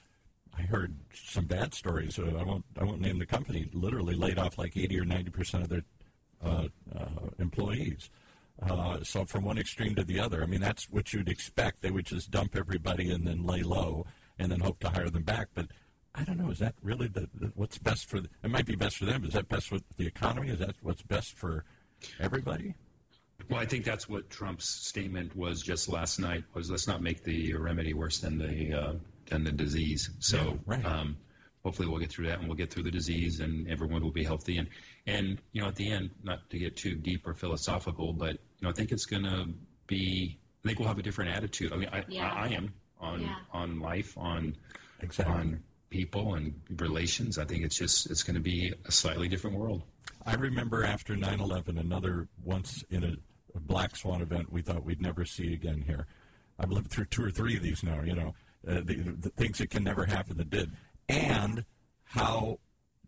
I 0.58 0.62
heard 0.62 0.94
some 1.14 1.44
bad 1.44 1.74
stories. 1.74 2.18
I 2.18 2.42
won't 2.42 2.64
I 2.78 2.84
won't 2.84 3.00
name 3.00 3.18
the 3.18 3.26
company. 3.26 3.68
Literally 3.72 4.14
laid 4.14 4.38
off 4.38 4.58
like 4.58 4.76
eighty 4.76 4.98
or 4.98 5.04
ninety 5.04 5.30
percent 5.30 5.62
of 5.62 5.68
their 5.68 5.84
uh, 6.44 6.68
uh, 6.94 7.30
employees. 7.38 8.10
Uh, 8.60 8.98
so 9.04 9.24
from 9.24 9.44
one 9.44 9.56
extreme 9.56 9.94
to 9.94 10.02
the 10.02 10.18
other, 10.18 10.42
I 10.42 10.46
mean 10.46 10.60
that's 10.60 10.90
what 10.90 11.12
you'd 11.12 11.28
expect. 11.28 11.80
They 11.80 11.90
would 11.90 12.06
just 12.06 12.30
dump 12.30 12.56
everybody 12.56 13.10
and 13.12 13.26
then 13.26 13.46
lay 13.46 13.62
low 13.62 14.06
and 14.38 14.50
then 14.50 14.60
hope 14.60 14.80
to 14.80 14.90
hire 14.90 15.10
them 15.10 15.22
back. 15.22 15.48
But 15.54 15.66
I 16.14 16.24
don't 16.24 16.38
know. 16.38 16.50
Is 16.50 16.58
that 16.58 16.74
really 16.82 17.06
the, 17.06 17.28
the 17.34 17.52
what's 17.54 17.78
best 17.78 18.08
for? 18.10 18.20
The, 18.20 18.28
it 18.42 18.50
might 18.50 18.66
be 18.66 18.74
best 18.74 18.96
for 18.96 19.04
them. 19.04 19.24
Is 19.24 19.34
that 19.34 19.48
best 19.48 19.68
for 19.68 19.78
the 19.96 20.06
economy? 20.06 20.48
Is 20.48 20.58
that 20.58 20.74
what's 20.82 21.02
best 21.02 21.36
for 21.36 21.64
everybody? 22.18 22.74
Well, 23.48 23.60
I 23.60 23.66
think 23.66 23.84
that's 23.84 24.08
what 24.08 24.28
Trump's 24.28 24.68
statement 24.68 25.36
was 25.36 25.62
just 25.62 25.88
last 25.88 26.18
night. 26.18 26.42
Was 26.54 26.70
let's 26.70 26.88
not 26.88 27.00
make 27.00 27.22
the 27.22 27.54
remedy 27.54 27.94
worse 27.94 28.18
than 28.18 28.38
the 28.38 28.74
uh, 28.74 28.92
than 29.28 29.44
the 29.44 29.52
disease. 29.52 30.10
So 30.18 30.36
yeah, 30.36 30.52
right. 30.66 30.84
um, 30.84 31.16
hopefully 31.64 31.88
we'll 31.88 31.98
get 31.98 32.10
through 32.10 32.26
that 32.26 32.38
and 32.38 32.48
we'll 32.48 32.56
get 32.56 32.70
through 32.70 32.84
the 32.84 32.90
disease 32.90 33.40
and 33.40 33.68
everyone 33.68 34.02
will 34.02 34.12
be 34.12 34.24
healthy. 34.24 34.58
And 34.58 34.68
and 35.06 35.40
you 35.52 35.62
know 35.62 35.68
at 35.68 35.76
the 35.76 35.90
end, 35.90 36.10
not 36.22 36.48
to 36.50 36.58
get 36.58 36.76
too 36.76 36.94
deep 36.94 37.26
or 37.26 37.34
philosophical, 37.34 38.12
but 38.12 38.32
you 38.32 38.62
know 38.62 38.70
I 38.70 38.72
think 38.72 38.92
it's 38.92 39.06
going 39.06 39.24
to 39.24 39.48
be. 39.86 40.38
I 40.64 40.68
think 40.68 40.80
we'll 40.80 40.88
have 40.88 40.98
a 40.98 41.02
different 41.02 41.30
attitude. 41.36 41.72
I 41.72 41.76
mean, 41.76 41.88
I, 41.92 42.04
yeah. 42.08 42.32
I, 42.32 42.46
I 42.46 42.48
am 42.48 42.74
on 43.00 43.20
yeah. 43.22 43.36
on 43.52 43.80
life 43.80 44.16
on 44.18 44.56
exactly. 45.00 45.34
on 45.34 45.62
people 45.90 46.34
and 46.34 46.60
relations. 46.76 47.38
I 47.38 47.44
think 47.44 47.64
it's 47.64 47.76
just 47.76 48.10
it's 48.10 48.22
going 48.22 48.34
to 48.34 48.42
be 48.42 48.72
a 48.84 48.92
slightly 48.92 49.28
different 49.28 49.56
world. 49.56 49.82
I 50.26 50.34
remember 50.34 50.84
after 50.84 51.14
9/11, 51.14 51.78
another 51.78 52.28
once 52.44 52.84
in 52.90 53.04
a, 53.04 53.14
a 53.54 53.60
black 53.60 53.96
swan 53.96 54.20
event 54.20 54.52
we 54.52 54.62
thought 54.62 54.84
we'd 54.84 55.00
never 55.00 55.24
see 55.24 55.54
again 55.54 55.84
here. 55.86 56.06
I've 56.58 56.70
lived 56.70 56.90
through 56.90 57.06
two 57.06 57.24
or 57.24 57.30
three 57.30 57.56
of 57.56 57.62
these 57.62 57.82
now. 57.82 58.02
You 58.02 58.14
know, 58.14 58.34
uh, 58.66 58.80
the, 58.84 58.94
the 59.18 59.30
things 59.30 59.58
that 59.58 59.70
can 59.70 59.84
never 59.84 60.06
happen 60.06 60.36
that 60.36 60.50
did, 60.50 60.72
and 61.08 61.64
how 62.04 62.58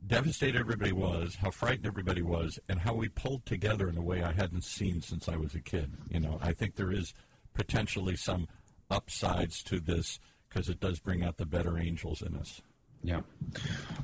devastated 0.06 0.58
everybody 0.58 0.92
was, 0.92 1.36
how 1.36 1.50
frightened 1.50 1.86
everybody 1.86 2.22
was, 2.22 2.58
and 2.68 2.80
how 2.80 2.94
we 2.94 3.08
pulled 3.08 3.44
together 3.46 3.88
in 3.88 3.96
a 3.96 4.02
way 4.02 4.22
I 4.22 4.32
hadn't 4.32 4.64
seen 4.64 5.02
since 5.02 5.28
I 5.28 5.36
was 5.36 5.54
a 5.54 5.60
kid. 5.60 5.92
You 6.08 6.20
know, 6.20 6.38
I 6.40 6.52
think 6.52 6.76
there 6.76 6.92
is 6.92 7.14
potentially 7.54 8.16
some 8.16 8.48
upsides 8.90 9.62
to 9.64 9.80
this 9.80 10.18
because 10.48 10.68
it 10.68 10.80
does 10.80 10.98
bring 10.98 11.22
out 11.22 11.36
the 11.36 11.46
better 11.46 11.78
angels 11.78 12.22
in 12.22 12.34
us. 12.34 12.60
Yeah. 13.02 13.20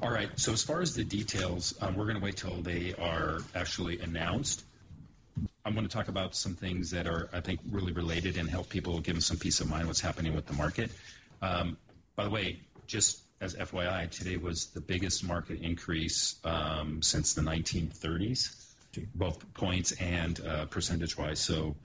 All 0.01 0.11
right. 0.11 0.31
So 0.39 0.53
as 0.53 0.63
far 0.63 0.81
as 0.81 0.95
the 0.95 1.05
details, 1.05 1.75
um, 1.81 1.97
we're 1.97 2.05
going 2.05 2.17
to 2.17 2.23
wait 2.23 2.37
till 2.37 2.63
they 2.63 2.95
are 2.95 3.41
actually 3.55 4.01
announced. 4.01 4.65
I'm 5.65 5.75
going 5.75 5.87
to 5.87 5.93
talk 5.93 6.09
about 6.09 6.35
some 6.35 6.55
things 6.55 6.93
that 6.93 7.07
are, 7.07 7.29
I 7.33 7.41
think, 7.41 7.61
really 7.71 7.93
related 7.93 8.39
and 8.39 8.49
help 8.49 8.69
people 8.71 9.01
give 9.01 9.15
them 9.15 9.21
some 9.21 9.37
peace 9.37 9.61
of 9.61 9.69
mind 9.69 9.87
what's 9.87 10.01
happening 10.01 10.35
with 10.35 10.47
the 10.47 10.55
market. 10.55 10.91
Um, 11.43 11.77
by 12.15 12.25
the 12.25 12.31
way, 12.31 12.61
just 12.87 13.23
as 13.41 13.55
FYI, 13.55 14.11
today 14.11 14.37
was 14.37 14.67
the 14.67 14.81
biggest 14.81 15.25
market 15.25 15.61
increase 15.61 16.37
um, 16.45 17.03
since 17.03 17.35
the 17.35 17.43
1930s, 17.43 18.55
both 19.15 19.53
points 19.55 19.93
and 19.93 20.41
uh, 20.47 20.65
percentage 20.67 21.19
wise. 21.19 21.41
So 21.41 21.77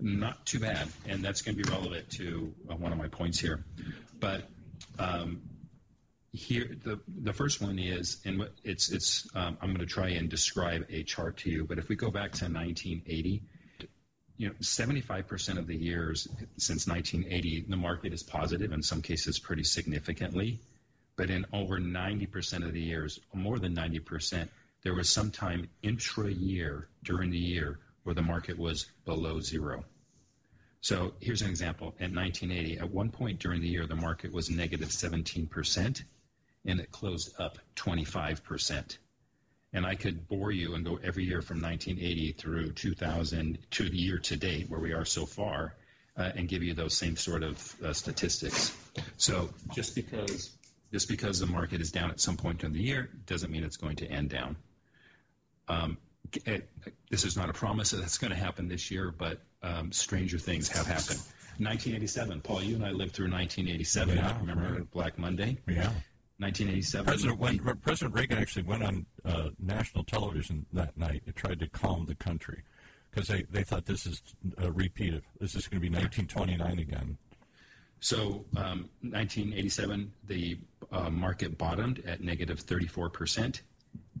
not 0.00 0.44
too 0.44 0.58
bad, 0.58 0.88
and 1.08 1.24
that's 1.24 1.42
going 1.42 1.56
to 1.56 1.62
be 1.62 1.70
relevant 1.70 2.10
to 2.12 2.52
uh, 2.70 2.74
one 2.74 2.92
of 2.92 2.98
my 2.98 3.08
points 3.08 3.38
here. 3.38 3.64
But 4.18 4.42
um, 4.98 5.42
here, 6.32 6.76
the 6.84 7.00
the 7.08 7.32
first 7.32 7.62
one 7.62 7.78
is, 7.78 8.20
and 8.24 8.48
it's 8.64 8.90
it's. 8.90 9.28
Um, 9.34 9.56
I'm 9.60 9.68
going 9.68 9.86
to 9.86 9.86
try 9.86 10.10
and 10.10 10.28
describe 10.28 10.86
a 10.90 11.02
chart 11.02 11.38
to 11.38 11.50
you. 11.50 11.64
But 11.64 11.78
if 11.78 11.88
we 11.88 11.96
go 11.96 12.10
back 12.10 12.32
to 12.32 12.44
1980, 12.44 13.42
you 14.36 14.48
know, 14.48 14.54
75% 14.60 15.58
of 15.58 15.66
the 15.66 15.76
years 15.76 16.28
since 16.58 16.86
1980, 16.86 17.66
the 17.68 17.76
market 17.76 18.12
is 18.12 18.22
positive. 18.22 18.72
In 18.72 18.82
some 18.82 19.02
cases, 19.02 19.38
pretty 19.38 19.64
significantly. 19.64 20.60
But 21.16 21.30
in 21.30 21.46
over 21.52 21.78
90% 21.78 22.66
of 22.66 22.72
the 22.72 22.80
years, 22.80 23.18
more 23.32 23.58
than 23.58 23.74
90%, 23.74 24.48
there 24.82 24.94
was 24.94 25.08
some 25.08 25.30
time 25.30 25.68
intra-year 25.82 26.88
during 27.02 27.30
the 27.30 27.38
year 27.38 27.78
where 28.02 28.14
the 28.14 28.22
market 28.22 28.58
was 28.58 28.86
below 29.04 29.40
zero. 29.40 29.84
So 30.80 31.14
here's 31.20 31.42
an 31.42 31.50
example. 31.50 31.94
In 31.98 32.14
1980, 32.14 32.78
at 32.78 32.90
one 32.90 33.10
point 33.10 33.40
during 33.40 33.60
the 33.60 33.68
year, 33.68 33.86
the 33.86 33.96
market 33.96 34.32
was 34.32 34.50
negative 34.50 34.90
17%, 34.90 36.02
and 36.66 36.80
it 36.80 36.92
closed 36.92 37.34
up 37.40 37.58
25%. 37.74 38.98
And 39.76 39.84
I 39.84 39.94
could 39.94 40.26
bore 40.26 40.50
you 40.50 40.74
and 40.74 40.86
go 40.86 40.98
every 41.04 41.24
year 41.24 41.42
from 41.42 41.60
1980 41.60 42.32
through 42.32 42.72
2000 42.72 43.58
to 43.72 43.88
the 43.90 43.98
year 43.98 44.18
to 44.20 44.36
date, 44.36 44.70
where 44.70 44.80
we 44.80 44.94
are 44.94 45.04
so 45.04 45.26
far, 45.26 45.74
uh, 46.16 46.32
and 46.34 46.48
give 46.48 46.62
you 46.62 46.72
those 46.72 46.96
same 46.96 47.16
sort 47.16 47.42
of 47.42 47.76
uh, 47.84 47.92
statistics. 47.92 48.74
So 49.18 49.50
just 49.74 49.94
because 49.94 50.50
just 50.90 51.10
because 51.10 51.40
the 51.40 51.46
market 51.46 51.82
is 51.82 51.92
down 51.92 52.10
at 52.10 52.20
some 52.20 52.38
point 52.38 52.64
in 52.64 52.72
the 52.72 52.80
year 52.80 53.10
doesn't 53.26 53.52
mean 53.52 53.64
it's 53.64 53.76
going 53.76 53.96
to 53.96 54.06
end 54.06 54.30
down. 54.30 54.56
Um, 55.68 55.98
it, 56.46 56.70
this 57.10 57.26
is 57.26 57.36
not 57.36 57.50
a 57.50 57.52
promise 57.52 57.90
that 57.90 57.98
that's 57.98 58.16
going 58.16 58.30
to 58.30 58.38
happen 58.38 58.68
this 58.68 58.90
year, 58.90 59.12
but 59.16 59.42
um, 59.62 59.92
stranger 59.92 60.38
things 60.38 60.68
have 60.70 60.86
happened. 60.86 61.20
1987, 61.58 62.40
Paul, 62.40 62.62
you 62.62 62.76
and 62.76 62.84
I 62.84 62.92
lived 62.92 63.12
through 63.12 63.30
1987. 63.30 64.16
Yeah, 64.16 64.38
remember 64.40 64.72
right. 64.72 64.90
Black 64.90 65.18
Monday? 65.18 65.58
Yeah. 65.68 65.90
1987. 66.38 67.06
President, 67.06 67.38
went, 67.38 67.82
President 67.82 68.14
Reagan 68.14 68.38
actually 68.38 68.64
went 68.64 68.82
on 68.82 69.06
uh, 69.24 69.48
national 69.58 70.04
television 70.04 70.66
that 70.72 70.96
night 70.96 71.22
and 71.26 71.34
tried 71.34 71.60
to 71.60 71.68
calm 71.68 72.06
the 72.06 72.14
country 72.14 72.62
because 73.10 73.28
they, 73.28 73.42
they 73.50 73.62
thought 73.62 73.86
this 73.86 74.06
is 74.06 74.22
a 74.58 74.70
repeat 74.70 75.14
of 75.14 75.22
this 75.40 75.54
is 75.54 75.66
going 75.66 75.80
to 75.80 75.88
be 75.88 75.94
1929 75.94 76.78
again. 76.78 77.16
So, 78.00 78.44
um, 78.56 78.90
1987, 79.00 80.12
the 80.28 80.58
uh, 80.92 81.10
market 81.10 81.56
bottomed 81.56 81.98
at 82.00 82.20
negative 82.20 82.58
negative 82.58 82.60
34 82.60 83.10
percent, 83.10 83.62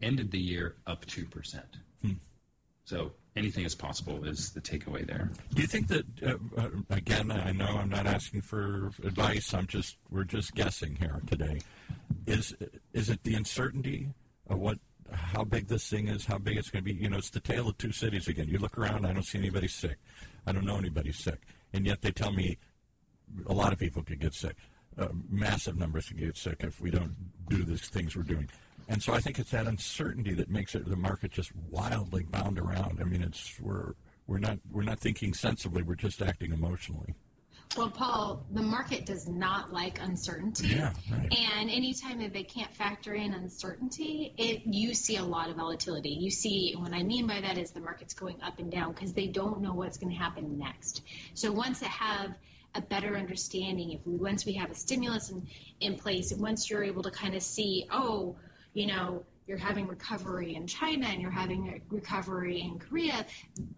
ended 0.02 0.30
the 0.30 0.40
year 0.40 0.76
up 0.86 1.04
two 1.04 1.26
percent. 1.26 1.66
Hmm. 2.02 2.12
So 2.84 3.12
anything 3.34 3.64
is 3.64 3.74
possible 3.74 4.24
is 4.24 4.50
the 4.50 4.60
takeaway 4.60 5.06
there. 5.06 5.30
Do 5.54 5.60
you 5.60 5.68
think 5.68 5.88
that 5.88 6.04
uh, 6.22 6.60
uh, 6.60 6.68
again? 6.90 7.30
I 7.30 7.52
know 7.52 7.66
I'm 7.66 7.90
not 7.90 8.06
asking 8.06 8.42
for 8.42 8.92
advice. 9.04 9.52
I'm 9.52 9.66
just 9.66 9.96
we're 10.10 10.24
just 10.24 10.54
guessing 10.54 10.96
here 10.96 11.20
today. 11.26 11.60
Is 12.26 12.54
is 12.92 13.08
it 13.08 13.22
the 13.22 13.34
uncertainty 13.34 14.08
of 14.48 14.58
what 14.58 14.78
how 15.12 15.44
big 15.44 15.68
this 15.68 15.88
thing 15.88 16.08
is, 16.08 16.26
how 16.26 16.38
big 16.38 16.56
it's 16.56 16.70
going 16.70 16.84
to 16.84 16.92
be? 16.92 17.00
You 17.00 17.08
know, 17.08 17.18
it's 17.18 17.30
the 17.30 17.40
tale 17.40 17.68
of 17.68 17.78
two 17.78 17.92
cities 17.92 18.28
again. 18.28 18.48
You 18.48 18.58
look 18.58 18.76
around, 18.76 19.06
I 19.06 19.12
don't 19.12 19.22
see 19.22 19.38
anybody 19.38 19.68
sick. 19.68 19.98
I 20.46 20.52
don't 20.52 20.64
know 20.64 20.76
anybody 20.76 21.12
sick, 21.12 21.42
and 21.72 21.86
yet 21.86 22.02
they 22.02 22.10
tell 22.10 22.32
me 22.32 22.58
a 23.46 23.52
lot 23.52 23.72
of 23.72 23.78
people 23.78 24.02
could 24.02 24.20
get 24.20 24.34
sick. 24.34 24.56
Uh, 24.98 25.08
massive 25.28 25.76
numbers 25.76 26.08
could 26.08 26.18
get 26.18 26.36
sick 26.36 26.56
if 26.60 26.80
we 26.80 26.90
don't 26.90 27.14
do 27.50 27.64
these 27.64 27.88
things 27.88 28.16
we're 28.16 28.22
doing. 28.22 28.48
And 28.88 29.02
so 29.02 29.12
I 29.12 29.20
think 29.20 29.38
it's 29.38 29.50
that 29.50 29.66
uncertainty 29.66 30.32
that 30.34 30.48
makes 30.48 30.74
it 30.74 30.88
the 30.88 30.96
market 30.96 31.32
just 31.32 31.54
wildly 31.70 32.24
bound 32.24 32.58
around. 32.58 32.98
I 33.00 33.04
mean, 33.04 33.22
it's 33.22 33.58
we're 33.60 33.92
we're 34.26 34.38
not 34.38 34.58
we're 34.70 34.82
not 34.82 35.00
thinking 35.00 35.34
sensibly. 35.34 35.82
We're 35.82 35.96
just 35.96 36.22
acting 36.22 36.52
emotionally. 36.52 37.14
Well, 37.76 37.90
Paul, 37.90 38.42
the 38.52 38.62
market 38.62 39.04
does 39.04 39.28
not 39.28 39.72
like 39.72 40.00
uncertainty. 40.00 40.68
Yeah, 40.68 40.92
right. 41.10 41.32
And 41.32 41.70
anytime 41.70 42.18
that 42.20 42.32
they 42.32 42.42
can't 42.42 42.72
factor 42.74 43.14
in 43.14 43.34
uncertainty, 43.34 44.32
it 44.38 44.62
you 44.64 44.94
see 44.94 45.16
a 45.16 45.24
lot 45.24 45.50
of 45.50 45.56
volatility. 45.56 46.10
You 46.10 46.30
see, 46.30 46.74
what 46.78 46.92
I 46.92 47.02
mean 47.02 47.26
by 47.26 47.40
that 47.40 47.58
is 47.58 47.72
the 47.72 47.80
market's 47.80 48.14
going 48.14 48.40
up 48.42 48.58
and 48.58 48.70
down 48.70 48.92
because 48.92 49.12
they 49.12 49.26
don't 49.26 49.60
know 49.60 49.74
what's 49.74 49.98
going 49.98 50.12
to 50.12 50.18
happen 50.18 50.58
next. 50.58 51.02
So 51.34 51.52
once 51.52 51.80
they 51.80 51.86
have 51.86 52.34
a 52.74 52.80
better 52.80 53.16
understanding, 53.16 53.92
if 53.92 54.06
we 54.06 54.16
once 54.16 54.46
we 54.46 54.54
have 54.54 54.70
a 54.70 54.74
stimulus 54.74 55.30
in, 55.30 55.46
in 55.80 55.96
place, 55.96 56.32
and 56.32 56.40
once 56.40 56.70
you're 56.70 56.84
able 56.84 57.02
to 57.02 57.10
kind 57.10 57.34
of 57.34 57.42
see, 57.42 57.86
oh, 57.90 58.36
you 58.72 58.86
know, 58.86 59.24
you're 59.46 59.58
having 59.58 59.86
recovery 59.86 60.54
in 60.56 60.66
China 60.66 61.06
and 61.06 61.20
you're 61.20 61.30
having 61.30 61.68
a 61.68 61.94
recovery 61.94 62.60
in 62.60 62.78
Korea, 62.78 63.24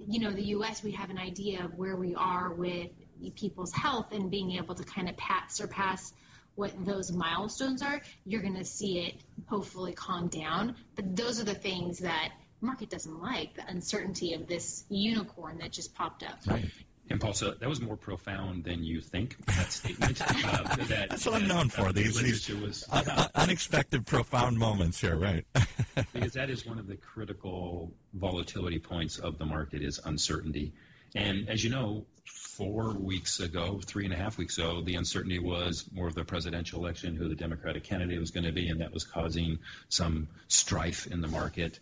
you 0.07 0.21
know, 0.21 0.33
the 0.33 0.45
U.S. 0.45 0.83
we 0.83 0.93
have 0.93 1.11
an 1.11 1.19
idea 1.19 1.65
of 1.65 1.75
where 1.75 1.97
we 1.97 2.15
are 2.15 2.53
with 2.53 2.91
people's 3.35 3.73
health 3.73 4.13
and 4.13 4.31
being 4.31 4.53
able 4.53 4.75
to 4.75 4.85
kind 4.85 5.09
of 5.09 5.17
pat, 5.17 5.51
surpass 5.53 6.13
what 6.55 6.73
those 6.85 7.13
milestones 7.13 7.83
are, 7.83 8.01
you're 8.25 8.43
going 8.43 8.57
to 8.57 8.65
see 8.65 8.99
it 9.01 9.15
hopefully 9.47 9.93
calm 9.93 10.29
down. 10.29 10.75
But 10.97 11.15
those 11.15 11.41
are 11.41 11.45
the 11.45 11.55
things 11.55 12.01
that 12.01 12.31
market 12.61 12.91
doesn't 12.91 13.21
like 13.23 13.55
the 13.55 13.65
uncertainty 13.69 14.35
of 14.35 14.49
this 14.49 14.85
unicorn 14.89 15.59
that 15.59 15.71
just 15.71 15.95
popped 15.95 16.25
up. 16.25 16.39
Right. 16.47 16.65
And 17.11 17.19
Paul, 17.21 17.33
so 17.33 17.53
that 17.53 17.69
was 17.69 17.81
more 17.81 17.97
profound 17.97 18.65
than 18.65 18.85
you 18.85 19.01
think. 19.01 19.37
That 19.47 19.73
statement. 19.73 20.21
uh, 20.45 20.77
that, 20.89 21.09
That's 21.09 21.25
what 21.25 21.37
I'm 21.41 21.49
known 21.49 21.69
for. 21.71 21.87
uh, 21.89 21.93
These, 21.93 22.21
these 22.21 22.43
to 22.47 22.57
was- 22.61 22.85
un- 22.91 23.09
un- 23.09 23.29
unexpected, 23.35 24.05
profound 24.07 24.59
moments 24.59 25.01
here, 25.01 25.17
right? 25.17 25.47
because 26.13 26.33
that 26.35 26.51
is 26.51 26.67
one 26.67 26.79
of 26.79 26.87
the 26.87 26.97
critical 26.97 27.95
volatility 28.13 28.79
points 28.79 29.19
of 29.19 29.39
the 29.39 29.47
market 29.47 29.83
is 29.83 30.01
uncertainty. 30.05 30.73
And 31.15 31.49
as 31.49 31.65
you 31.65 31.71
know, 31.71 32.05
four 32.59 32.93
weeks 32.93 33.39
ago, 33.39 33.81
three 33.87 34.05
and 34.05 34.13
a 34.13 34.17
half 34.17 34.37
weeks 34.37 34.59
ago, 34.59 34.83
the 34.83 34.97
uncertainty 34.97 35.39
was 35.39 35.89
more 35.93 36.09
of 36.09 36.15
the 36.17 36.25
presidential 36.25 36.81
election, 36.81 37.15
who 37.15 37.29
the 37.29 37.37
Democratic 37.37 37.85
candidate 37.85 38.19
was 38.19 38.33
going 38.33 38.45
to 38.45 38.53
be, 38.53 38.69
and 38.69 38.81
that 38.81 38.93
was 38.93 39.05
causing 39.05 39.61
some 39.89 40.27
strife 40.49 41.07
in 41.07 41.21
the 41.21 41.29
market. 41.29 41.79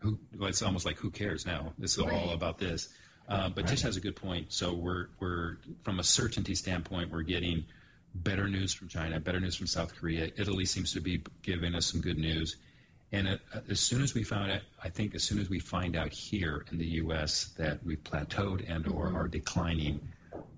Who, 0.00 0.18
well, 0.36 0.48
it's 0.48 0.62
almost 0.62 0.84
like 0.84 0.96
who 0.96 1.10
cares 1.10 1.46
now? 1.46 1.74
This 1.78 1.96
is 1.96 2.00
all 2.00 2.30
about 2.30 2.58
this. 2.58 2.88
Uh, 3.28 3.48
but 3.50 3.68
Tish 3.68 3.82
has 3.82 3.96
a 3.96 4.00
good 4.00 4.16
point. 4.16 4.52
So 4.52 4.74
we're 4.74 5.06
we're 5.20 5.58
from 5.84 6.00
a 6.00 6.02
certainty 6.02 6.56
standpoint, 6.56 7.12
we're 7.12 7.22
getting 7.22 7.64
better 8.12 8.48
news 8.48 8.74
from 8.74 8.88
China, 8.88 9.20
better 9.20 9.38
news 9.38 9.54
from 9.54 9.68
South 9.68 9.94
Korea. 9.94 10.28
Italy 10.36 10.64
seems 10.64 10.94
to 10.94 11.00
be 11.00 11.22
giving 11.42 11.76
us 11.76 11.86
some 11.86 12.00
good 12.00 12.18
news. 12.18 12.56
And 13.12 13.28
uh, 13.28 13.36
as 13.68 13.80
soon 13.80 14.02
as 14.02 14.14
we 14.14 14.22
found 14.22 14.52
out, 14.52 14.60
I 14.82 14.88
think 14.88 15.14
as 15.14 15.24
soon 15.24 15.40
as 15.40 15.50
we 15.50 15.58
find 15.58 15.96
out 15.96 16.12
here 16.12 16.64
in 16.70 16.78
the 16.78 16.86
U.S. 16.86 17.46
that 17.58 17.84
we've 17.84 18.02
plateaued 18.02 18.64
and 18.68 18.86
or 18.86 19.12
are 19.14 19.26
declining, 19.26 20.00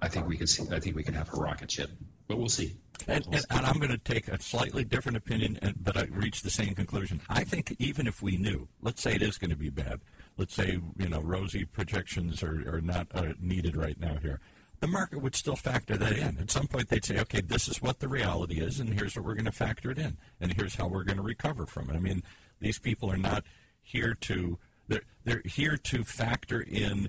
I 0.03 0.09
think 0.09 0.29
we 0.29 0.37
could 0.37 0.49
see. 0.49 0.65
I 0.71 0.81
think 0.81 0.97
we 0.97 1.03
could 1.03 1.15
have 1.15 1.33
a 1.33 1.37
rocket 1.37 1.71
ship. 1.71 1.91
But 2.29 2.39
we'll 2.39 2.49
see. 2.49 2.77
And, 3.09 3.27
and, 3.27 3.45
and 3.51 3.67
I'm 3.67 3.79
going 3.79 3.91
to 3.91 3.99
take 3.99 4.29
a 4.29 4.41
slightly 4.41 4.85
different 4.85 5.17
opinion, 5.17 5.59
and, 5.61 5.75
but 5.83 5.97
I 5.97 6.05
reach 6.05 6.43
the 6.43 6.51
same 6.51 6.75
conclusion. 6.75 7.21
I 7.29 7.45
think 7.45 7.75
even 7.79 8.07
if 8.07 8.23
we 8.23 8.37
knew, 8.37 8.69
let's 8.81 9.03
say 9.03 9.15
it 9.15 9.23
is 9.23 9.39
going 9.39 9.51
to 9.51 9.57
be 9.57 9.71
bad, 9.71 10.01
let's 10.37 10.55
say 10.55 10.79
you 10.99 11.09
know 11.09 11.21
rosy 11.21 11.65
projections 11.65 12.43
are, 12.43 12.77
are 12.77 12.81
not 12.81 13.09
uh, 13.15 13.33
needed 13.41 13.77
right 13.77 13.99
now 13.99 14.19
here, 14.23 14.41
the 14.81 14.87
market 14.89 15.23
would 15.23 15.37
still 15.37 15.57
factor 15.57 15.97
that 15.97 16.19
in. 16.19 16.39
At 16.39 16.51
some 16.51 16.67
point, 16.67 16.89
they'd 16.89 17.05
say, 17.05 17.19
okay, 17.21 17.41
this 17.41 17.69
is 17.69 17.81
what 17.81 18.01
the 18.01 18.09
reality 18.09 18.61
is, 18.61 18.81
and 18.81 18.93
here's 18.93 19.15
what 19.15 19.25
we're 19.25 19.35
going 19.35 19.45
to 19.45 19.53
factor 19.53 19.93
it 19.93 19.99
in, 19.99 20.17
and 20.41 20.53
here's 20.53 20.75
how 20.75 20.89
we're 20.89 21.05
going 21.05 21.19
to 21.19 21.23
recover 21.23 21.67
from 21.67 21.89
it. 21.89 21.95
I 21.95 22.01
mean, 22.01 22.25
these 22.63 22.79
people 22.79 23.11
are 23.11 23.17
not 23.17 23.45
here 23.83 24.15
to 24.15 24.59
they're 24.89 25.03
they're 25.25 25.43
here 25.45 25.77
to 25.77 26.05
factor 26.05 26.61
in 26.61 27.09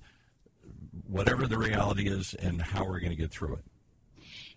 whatever 1.08 1.48
the 1.48 1.58
reality 1.58 2.08
is 2.08 2.34
and 2.34 2.62
how 2.62 2.84
we're 2.84 3.00
going 3.00 3.12
to 3.12 3.16
get 3.16 3.32
through 3.32 3.56
it. 3.56 3.66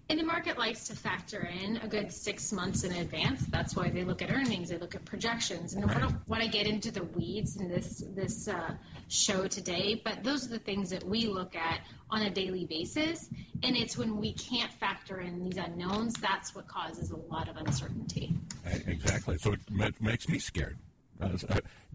And 0.09 0.21
the 0.21 0.25
market 0.25 0.57
likes 0.57 0.87
to 0.87 0.95
factor 0.95 1.41
in 1.41 1.79
a 1.79 1.89
good 1.89 2.13
six 2.13 2.53
months 2.53 2.85
in 2.85 2.93
advance. 2.93 3.45
That's 3.47 3.75
why 3.75 3.91
they 3.91 4.05
look 4.05 4.23
at 4.23 4.31
earnings, 4.31 4.69
they 4.69 4.79
look 4.79 4.95
at 4.95 5.05
projections. 5.05 5.75
And 5.75 5.91
I 5.91 5.99
don't 5.99 6.29
want 6.29 6.45
to 6.45 6.49
get 6.49 6.69
into 6.69 6.93
the 6.93 7.03
weeds 7.03 7.57
in 7.57 7.69
this 7.69 8.05
this 8.15 8.47
uh, 8.47 8.75
show 9.09 9.49
today, 9.49 10.01
but 10.05 10.23
those 10.23 10.47
are 10.47 10.51
the 10.51 10.61
things 10.61 10.91
that 10.91 11.03
we 11.03 11.27
look 11.27 11.57
at 11.57 11.81
on 12.09 12.23
a 12.23 12.31
daily 12.31 12.67
basis. 12.67 13.29
And 13.65 13.77
it's 13.77 13.99
when 13.99 14.19
we 14.19 14.33
can't 14.35 14.73
factor 14.75 15.19
in 15.21 15.43
these 15.43 15.57
unknowns 15.57 16.15
that's 16.15 16.55
what 16.55 16.69
causes 16.69 17.11
a 17.11 17.17
lot 17.17 17.49
of 17.49 17.57
uncertainty. 17.57 18.33
Right, 18.65 18.85
Exactly. 18.87 19.39
So 19.39 19.55
it 19.55 20.01
makes 20.01 20.29
me 20.29 20.39
scared. 20.39 20.79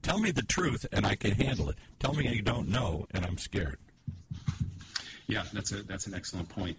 Tell 0.02 0.20
me 0.20 0.32
the 0.32 0.42
truth, 0.42 0.86
and 0.92 1.06
I 1.06 1.16
can 1.16 1.32
handle 1.32 1.70
it. 1.70 1.78
Tell 2.00 2.14
me 2.14 2.28
you 2.28 2.42
don't 2.42 2.70
know, 2.70 3.08
and 3.12 3.26
I'm 3.26 3.38
scared. 3.38 3.78
Yeah, 5.28 5.44
that's 5.54 5.72
a 5.72 5.84
that's 5.84 6.08
an 6.08 6.14
excellent 6.14 6.50
point. 6.50 6.78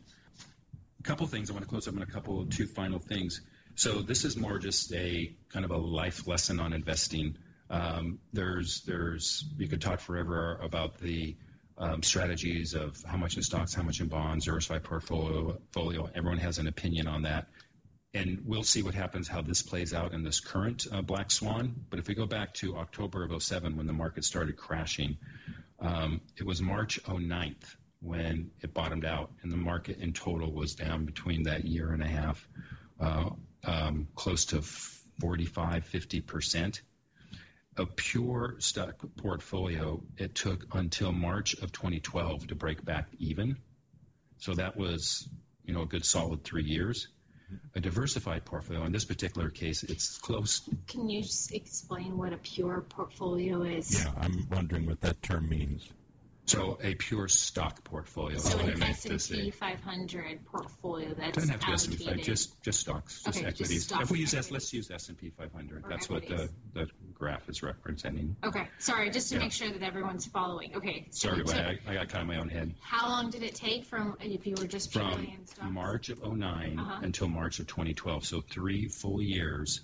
A 1.01 1.03
couple 1.03 1.27
things 1.27 1.51
I 1.51 1.55
want 1.55 1.65
to 1.65 1.69
close 1.69 1.89
up 1.89 1.97
on 1.97 2.03
a 2.03 2.07
couple 2.07 2.45
two 2.47 2.67
final 2.67 2.99
things. 2.99 3.41
So 3.75 4.03
this 4.03 4.25
is 4.25 4.37
more 4.37 4.59
just 4.59 4.93
a 4.93 5.33
kind 5.49 5.65
of 5.65 5.71
a 5.71 5.77
life 5.77 6.27
lesson 6.27 6.61
on 6.61 6.73
investing. 6.73 7.37
Um, 7.71 8.19
there's 8.33 8.83
there's 8.83 9.45
you 9.57 9.69
could 9.69 9.81
talk 9.81 10.01
forever 10.01 10.59
about 10.63 10.99
the 10.99 11.37
um, 11.79 12.03
strategies 12.03 12.75
of 12.75 13.03
how 13.07 13.17
much 13.17 13.37
in 13.37 13.43
stocks, 13.43 13.75
how 13.75 13.83
much 13.83 14.01
in 14.01 14.09
bonds, 14.09 14.45
diversified 14.45 14.85
portfolio. 14.85 15.53
portfolio. 15.53 16.11
Everyone 16.15 16.39
has 16.39 16.59
an 16.59 16.67
opinion 16.67 17.09
on 17.09 17.23
that, 17.23 17.49
and 18.15 18.43
we'll 18.45 18.63
see 18.63 18.83
what 18.83 18.95
happens, 18.95 19.27
how 19.27 19.41
this 19.41 19.63
plays 19.63 19.95
out 19.95 20.13
in 20.13 20.23
this 20.23 20.41
current 20.41 20.87
uh, 20.93 21.01
black 21.01 21.31
swan. 21.31 21.75
But 21.89 21.99
if 21.99 22.09
we 22.09 22.15
go 22.15 22.27
back 22.27 22.55
to 22.55 22.77
October 22.77 23.25
of 23.25 23.43
07 23.43 23.77
when 23.77 23.87
the 23.87 23.93
market 23.93 24.25
started 24.25 24.57
crashing, 24.57 25.17
um, 25.81 26.21
it 26.37 26.45
was 26.45 26.61
March 26.61 27.03
09th 27.05 27.77
when 28.01 28.51
it 28.61 28.75
bottomed 28.75 29.05
out, 29.05 29.31
and 29.43 29.51
the 29.51 29.57
market 29.57 29.99
in 29.99 30.13
total 30.13 30.53
was 30.53 30.75
down 30.75 31.05
between 31.05 31.45
that 31.45 31.65
year 31.65 31.93
and 31.93 32.03
a 32.03 32.07
half, 32.07 32.49
uh, 33.01 33.31
um, 33.65 34.09
close 34.15 34.47
to 34.47 34.61
45, 35.21 35.85
50 35.87 36.21
percent. 36.21 36.83
A 37.79 37.87
pure 37.87 38.57
stock 38.59 38.97
portfolio, 39.17 40.03
it 40.19 40.35
took 40.35 40.67
until 40.75 41.11
March 41.11 41.55
of 41.55 41.73
2012 41.73 42.49
to 42.49 42.55
break 42.55 42.85
back 42.85 43.09
even. 43.19 43.57
So 44.39 44.53
that 44.55 44.77
was, 44.77 45.27
you 45.65 45.73
know, 45.73 45.83
a 45.83 45.87
good 45.87 46.05
solid 46.05 46.45
three 46.45 46.65
years. 46.65 47.09
A 47.75 47.81
diversified 47.81 48.45
portfolio, 48.45 48.85
in 48.85 48.93
this 48.93 49.05
particular 49.05 49.51
case, 49.51 49.83
it's 49.83 50.19
close 50.19 50.63
Can 50.87 51.09
you 51.09 51.23
just 51.23 51.53
explain 51.53 52.17
what 52.19 52.33
a 52.33 52.37
pure 52.37 52.83
portfolio 52.89 53.63
is? 53.63 54.03
Yeah, 54.03 54.13
I'm 54.17 54.47
wondering 54.51 54.87
what 54.87 55.01
that 55.03 55.23
term 55.23 55.49
means. 55.49 55.89
So 56.45 56.77
a 56.83 56.95
pure 56.97 57.29
stock 57.29 57.85
portfolio. 57.85 58.37
So 58.39 58.59
an 58.59 58.83
S&P 58.83 59.51
500 59.51 60.45
portfolio 60.45 61.15
that's 61.15 61.37
Doesn't 61.37 61.51
have 61.51 61.61
to 61.61 61.67
be 61.69 61.73
S&P 61.73 61.97
500, 62.05 62.25
just 62.25 62.61
just 62.63 62.81
stocks, 62.81 63.23
just 63.23 63.39
Okay, 63.39 63.51
just 63.53 63.61
equities. 63.63 63.93
if 64.03 64.11
we 64.11 64.19
use 64.19 64.35
S, 64.35 64.51
let's 64.51 64.73
use 64.73 64.91
S&P 64.91 65.31
500. 65.31 65.85
Or 65.85 65.89
That's 65.89 66.11
what 66.11 66.27
the, 66.27 66.49
the 66.75 66.89
graph 67.15 67.49
is 67.49 67.63
representing. 67.63 68.37
Okay, 68.43 68.67
sorry, 68.79 69.11
just 69.11 69.29
to 69.29 69.37
Yeah. 69.37 69.43
make 69.43 69.53
sure 69.53 69.71
that 69.71 69.83
everyone's 69.83 70.27
following. 70.27 70.75
Okay, 70.77 71.07
so 71.11 71.29
Sorry, 71.31 71.45
but 71.45 71.55
I, 71.55 71.79
I 71.87 71.95
got 71.95 72.09
kind 72.09 72.23
of 72.23 72.29
my 72.29 72.39
own 72.41 72.49
head. 72.49 72.75
how 72.81 73.09
long 73.09 73.31
did 73.31 73.45
it 73.45 73.55
take 73.55 73.85
from 73.85 74.17
if 74.21 74.45
you 74.47 74.55
were 74.59 74.67
just 74.67 74.93
From 74.93 75.13
in 75.25 75.47
stocks? 75.47 75.71
March 75.71 76.09
of 76.09 76.23
9 76.27 76.79
Uh-huh. 76.79 77.01
until 77.03 77.29
March 77.29 77.61
of 77.61 77.69
2012, 77.69 78.27
so 78.27 78.41
three 78.41 78.89
full 78.89 79.23
years, 79.23 79.81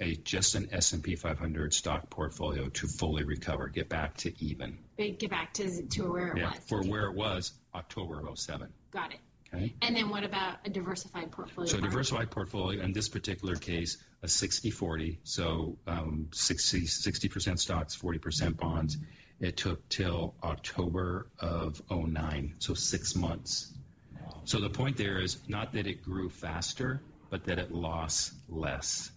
a 0.00 0.14
just 0.16 0.54
an 0.54 0.68
S&P 0.72 1.16
500 1.16 1.72
stock 1.74 2.10
portfolio 2.10 2.68
to 2.68 2.86
fully 2.86 3.24
recover, 3.24 3.68
get 3.68 3.88
back 3.88 4.16
to 4.18 4.32
even. 4.44 4.78
Get 4.96 5.30
back 5.30 5.54
to 5.54 5.86
to 5.86 6.10
where 6.12 6.28
it 6.28 6.38
Yeah, 6.38 6.50
was. 6.50 6.58
for 6.66 6.82
where 6.82 7.06
it 7.06 7.14
was 7.14 7.52
October 7.74 8.26
of 8.26 8.38
07. 8.38 8.68
Got 8.90 9.12
it. 9.12 9.18
Okay. 9.54 9.74
And 9.80 9.94
then 9.96 10.08
what 10.08 10.24
about 10.24 10.58
a 10.64 10.70
diversified 10.70 11.30
portfolio? 11.30 11.70
So 11.70 11.78
a 11.78 11.80
diversified 11.80 12.30
portfolio, 12.30 12.82
in 12.82 12.92
this 12.92 13.08
particular 13.08 13.54
case, 13.54 13.96
a 14.22 14.26
60-40, 14.26 15.18
so 15.22 15.78
um, 15.86 16.28
60, 16.32 16.80
60% 16.82 17.58
stocks, 17.58 17.96
40% 17.96 18.56
bonds. 18.56 18.96
It 19.38 19.56
took 19.56 19.88
till 19.88 20.34
October 20.42 21.28
of 21.38 21.80
09, 21.90 22.54
so 22.58 22.74
six 22.74 23.14
months. 23.14 23.72
So 24.44 24.60
the 24.60 24.70
point 24.70 24.96
there 24.96 25.20
is 25.20 25.38
not 25.48 25.72
that 25.74 25.86
it 25.86 26.02
grew 26.02 26.28
faster, 26.28 27.02
but 27.30 27.44
that 27.44 27.58
it 27.58 27.70
lost 27.72 28.32
less. 28.48 29.10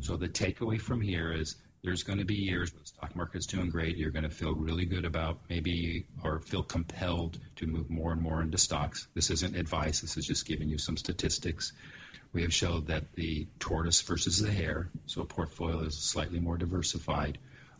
So 0.00 0.16
the 0.16 0.28
takeaway 0.28 0.80
from 0.80 1.00
here 1.00 1.32
is 1.32 1.56
there's 1.82 2.02
going 2.02 2.18
to 2.18 2.24
be 2.24 2.34
years 2.34 2.72
when 2.72 2.82
the 2.82 2.86
stock 2.86 3.16
market's 3.16 3.46
doing 3.46 3.70
great. 3.70 3.96
You're 3.96 4.10
going 4.10 4.24
to 4.24 4.30
feel 4.30 4.54
really 4.54 4.84
good 4.86 5.04
about 5.04 5.38
maybe 5.48 6.06
or 6.22 6.40
feel 6.40 6.62
compelled 6.62 7.38
to 7.56 7.66
move 7.66 7.90
more 7.90 8.12
and 8.12 8.20
more 8.20 8.42
into 8.42 8.58
stocks. 8.58 9.06
This 9.14 9.30
isn't 9.30 9.56
advice. 9.56 10.00
This 10.00 10.16
is 10.16 10.26
just 10.26 10.46
giving 10.46 10.68
you 10.68 10.78
some 10.78 10.96
statistics. 10.96 11.72
We 12.32 12.42
have 12.42 12.52
showed 12.52 12.88
that 12.88 13.12
the 13.14 13.46
tortoise 13.58 14.00
versus 14.02 14.40
the 14.40 14.50
hare, 14.50 14.88
so 15.06 15.22
a 15.22 15.24
portfolio 15.24 15.80
is 15.80 15.96
slightly 15.96 16.40
more 16.40 16.56
diversified, 16.56 17.38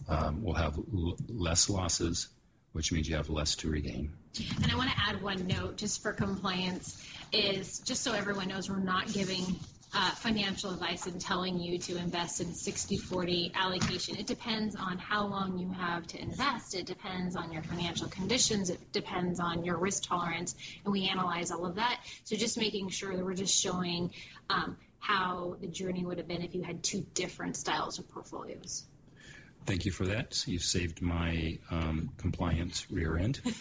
um, 0.09 0.43
will 0.43 0.55
have 0.55 0.79
l- 0.79 1.17
less 1.29 1.69
losses, 1.69 2.29
which 2.73 2.93
means 2.93 3.09
you 3.09 3.17
have 3.17 3.29
less 3.29 3.57
to 3.57 3.69
regain. 3.69 4.13
And 4.63 4.71
I 4.71 4.77
want 4.77 4.91
to 4.91 4.97
add 4.99 5.23
one 5.23 5.47
note 5.47 5.77
just 5.77 6.03
for 6.03 6.13
compliance 6.13 7.05
is 7.33 7.81
just 7.81 8.03
so 8.03 8.13
everyone 8.13 8.49
knows 8.49 8.71
we're 8.71 8.79
not 8.79 9.13
giving 9.13 9.59
uh, 9.95 10.11
financial 10.13 10.71
advice 10.73 11.07
and 11.07 11.21
telling 11.21 11.59
you 11.59 11.79
to 11.79 11.97
invest 11.97 12.41
in 12.41 12.53
60 12.53 12.99
40 12.99 13.53
allocation. 13.55 14.17
It 14.17 14.27
depends 14.27 14.77
on 14.77 14.99
how 14.99 15.27
long 15.27 15.59
you 15.59 15.71
have 15.73 16.07
to 16.09 16.21
invest. 16.21 16.75
It 16.75 16.87
depends 16.87 17.37
on 17.37 17.53
your 17.53 17.63
financial 17.63 18.09
conditions. 18.09 18.71
It 18.71 18.93
depends 18.93 19.41
on 19.41 19.65
your 19.65 19.77
risk 19.77 20.05
tolerance. 20.05 20.55
And 20.85 20.93
we 20.93 21.09
analyze 21.09 21.51
all 21.51 21.65
of 21.65 21.77
that. 21.77 22.01
So 22.25 22.37
just 22.37 22.59
making 22.59 22.91
sure 22.91 23.17
that 23.17 23.25
we're 23.25 23.35
just 23.35 23.59
showing 23.59 24.11
um, 24.51 24.77
how 24.99 25.57
the 25.61 25.69
journey 25.69 26.05
would 26.05 26.19
have 26.19 26.29
been 26.29 26.43
if 26.43 26.55
you 26.55 26.63
had 26.63 26.83
two 26.83 27.07
different 27.15 27.57
styles 27.57 27.99
of 27.99 28.09
portfolios. 28.09 28.85
Thank 29.67 29.85
you 29.85 29.91
for 29.91 30.07
that. 30.07 30.47
You've 30.47 30.63
saved 30.63 31.03
my 31.03 31.59
um, 31.73 32.11
compliance 32.19 32.89
rear 32.89 33.17
end. 33.17 33.41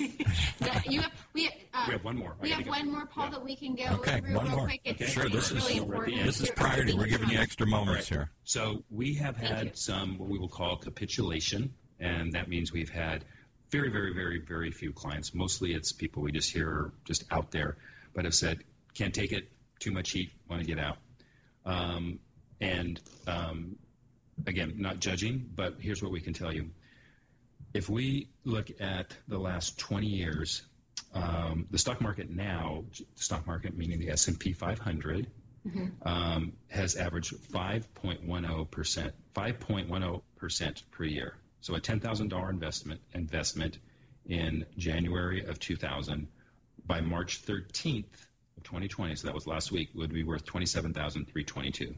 you 0.86 1.02
have, 1.02 1.12
we, 1.34 1.48
uh, 1.48 1.86
we 1.88 1.94
have 1.94 2.04
one 2.04 2.18
more. 2.18 2.36
We 2.40 2.52
have 2.52 2.68
one 2.68 2.92
more, 2.92 3.08
Paul, 3.08 3.26
yeah. 3.26 3.32
that 3.32 3.44
we 3.44 3.56
can 3.56 3.76
go 3.76 3.86
okay, 3.96 4.22
real, 4.22 4.36
one 4.36 4.46
real 4.46 4.56
more. 4.56 4.66
quick. 4.68 4.82
It's, 4.84 5.02
okay. 5.02 5.12
Sure, 5.12 5.30
this 5.30 5.52
really 5.52 5.74
is 5.74 5.80
important. 5.80 6.24
this 6.24 6.42
is 6.42 6.52
priority. 6.52 6.94
We're 6.94 7.08
giving 7.08 7.30
you 7.30 7.40
extra 7.40 7.66
moments 7.66 8.12
right. 8.12 8.20
here. 8.20 8.32
So 8.44 8.84
we 8.92 9.16
have 9.16 9.36
had 9.36 9.76
some 9.76 10.20
what 10.20 10.30
we 10.30 10.38
will 10.38 10.48
call 10.48 10.78
capitulation, 10.78 11.74
and 12.00 12.34
that 12.34 12.50
means 12.50 12.72
we've 12.72 12.90
had 12.90 13.26
very, 13.72 13.90
very, 13.90 14.14
very, 14.14 14.40
very 14.40 14.70
few 14.70 14.94
clients. 14.94 15.34
Mostly, 15.34 15.74
it's 15.74 15.92
people 15.92 16.22
we 16.22 16.32
just 16.32 16.54
hear 16.54 16.92
just 17.06 17.24
out 17.32 17.50
there, 17.50 17.78
but 18.14 18.26
have 18.26 18.36
said 18.36 18.60
can't 18.94 19.14
take 19.14 19.32
it, 19.32 19.50
too 19.80 19.92
much 19.92 20.12
heat, 20.12 20.32
want 20.50 20.62
to 20.62 20.68
get 20.68 20.80
out. 20.80 20.98
Um, 21.66 22.20
and 22.62 23.02
um, 23.28 23.76
again, 24.46 24.76
not 24.78 25.00
judging, 25.00 25.50
but 25.56 25.76
here's 25.80 26.02
what 26.02 26.12
we 26.12 26.22
can 26.22 26.34
tell 26.34 26.54
you. 26.54 26.70
If 27.74 27.90
we 27.90 28.30
look 28.44 28.70
at 28.80 29.16
the 29.28 29.38
last 29.38 29.78
20 29.80 30.08
years, 30.08 30.62
um, 31.14 31.68
the 31.72 31.78
stock 31.78 32.02
market 32.02 32.30
now, 32.30 32.86
stock 33.16 33.46
market 33.48 33.78
meaning 33.78 34.00
the 34.00 34.12
S&P 34.12 34.54
500, 34.54 35.28
mm-hmm. 35.68 36.08
um, 36.08 36.54
has 36.70 36.96
averaged 36.96 37.34
5.10 37.52 38.72
percent, 38.72 39.14
5.10 39.36 40.22
percent 40.38 40.84
per 40.92 41.04
year. 41.04 41.36
So 41.62 41.76
a 41.76 41.82
$10,000 41.82 42.50
investment 42.50 43.02
investment 43.14 43.80
in 44.28 44.66
January 44.78 45.46
of 45.46 45.60
2000 45.60 46.28
by 46.86 47.02
March 47.02 47.44
13th 47.46 48.06
of 48.58 48.64
2020, 48.64 49.16
so 49.16 49.28
that 49.28 49.34
was 49.34 49.48
last 49.48 49.72
week, 49.72 49.90
would 49.96 50.14
be 50.14 50.24
worth 50.24 50.46
27,322. 50.46 51.96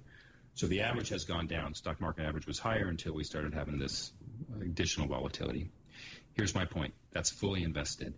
So 0.58 0.66
the 0.66 0.82
average 0.82 1.10
has 1.10 1.24
gone 1.24 1.46
down. 1.46 1.76
Stock 1.76 2.02
market 2.02 2.26
average 2.26 2.48
was 2.48 2.58
higher 2.58 2.88
until 2.88 3.14
we 3.14 3.24
started 3.24 3.54
having 3.54 3.78
this 3.78 4.12
additional 4.60 5.08
volatility. 5.08 5.70
Here's 6.34 6.56
my 6.56 6.66
point. 6.66 6.96
That's 7.12 7.30
fully 7.30 7.62
invested. 7.62 8.16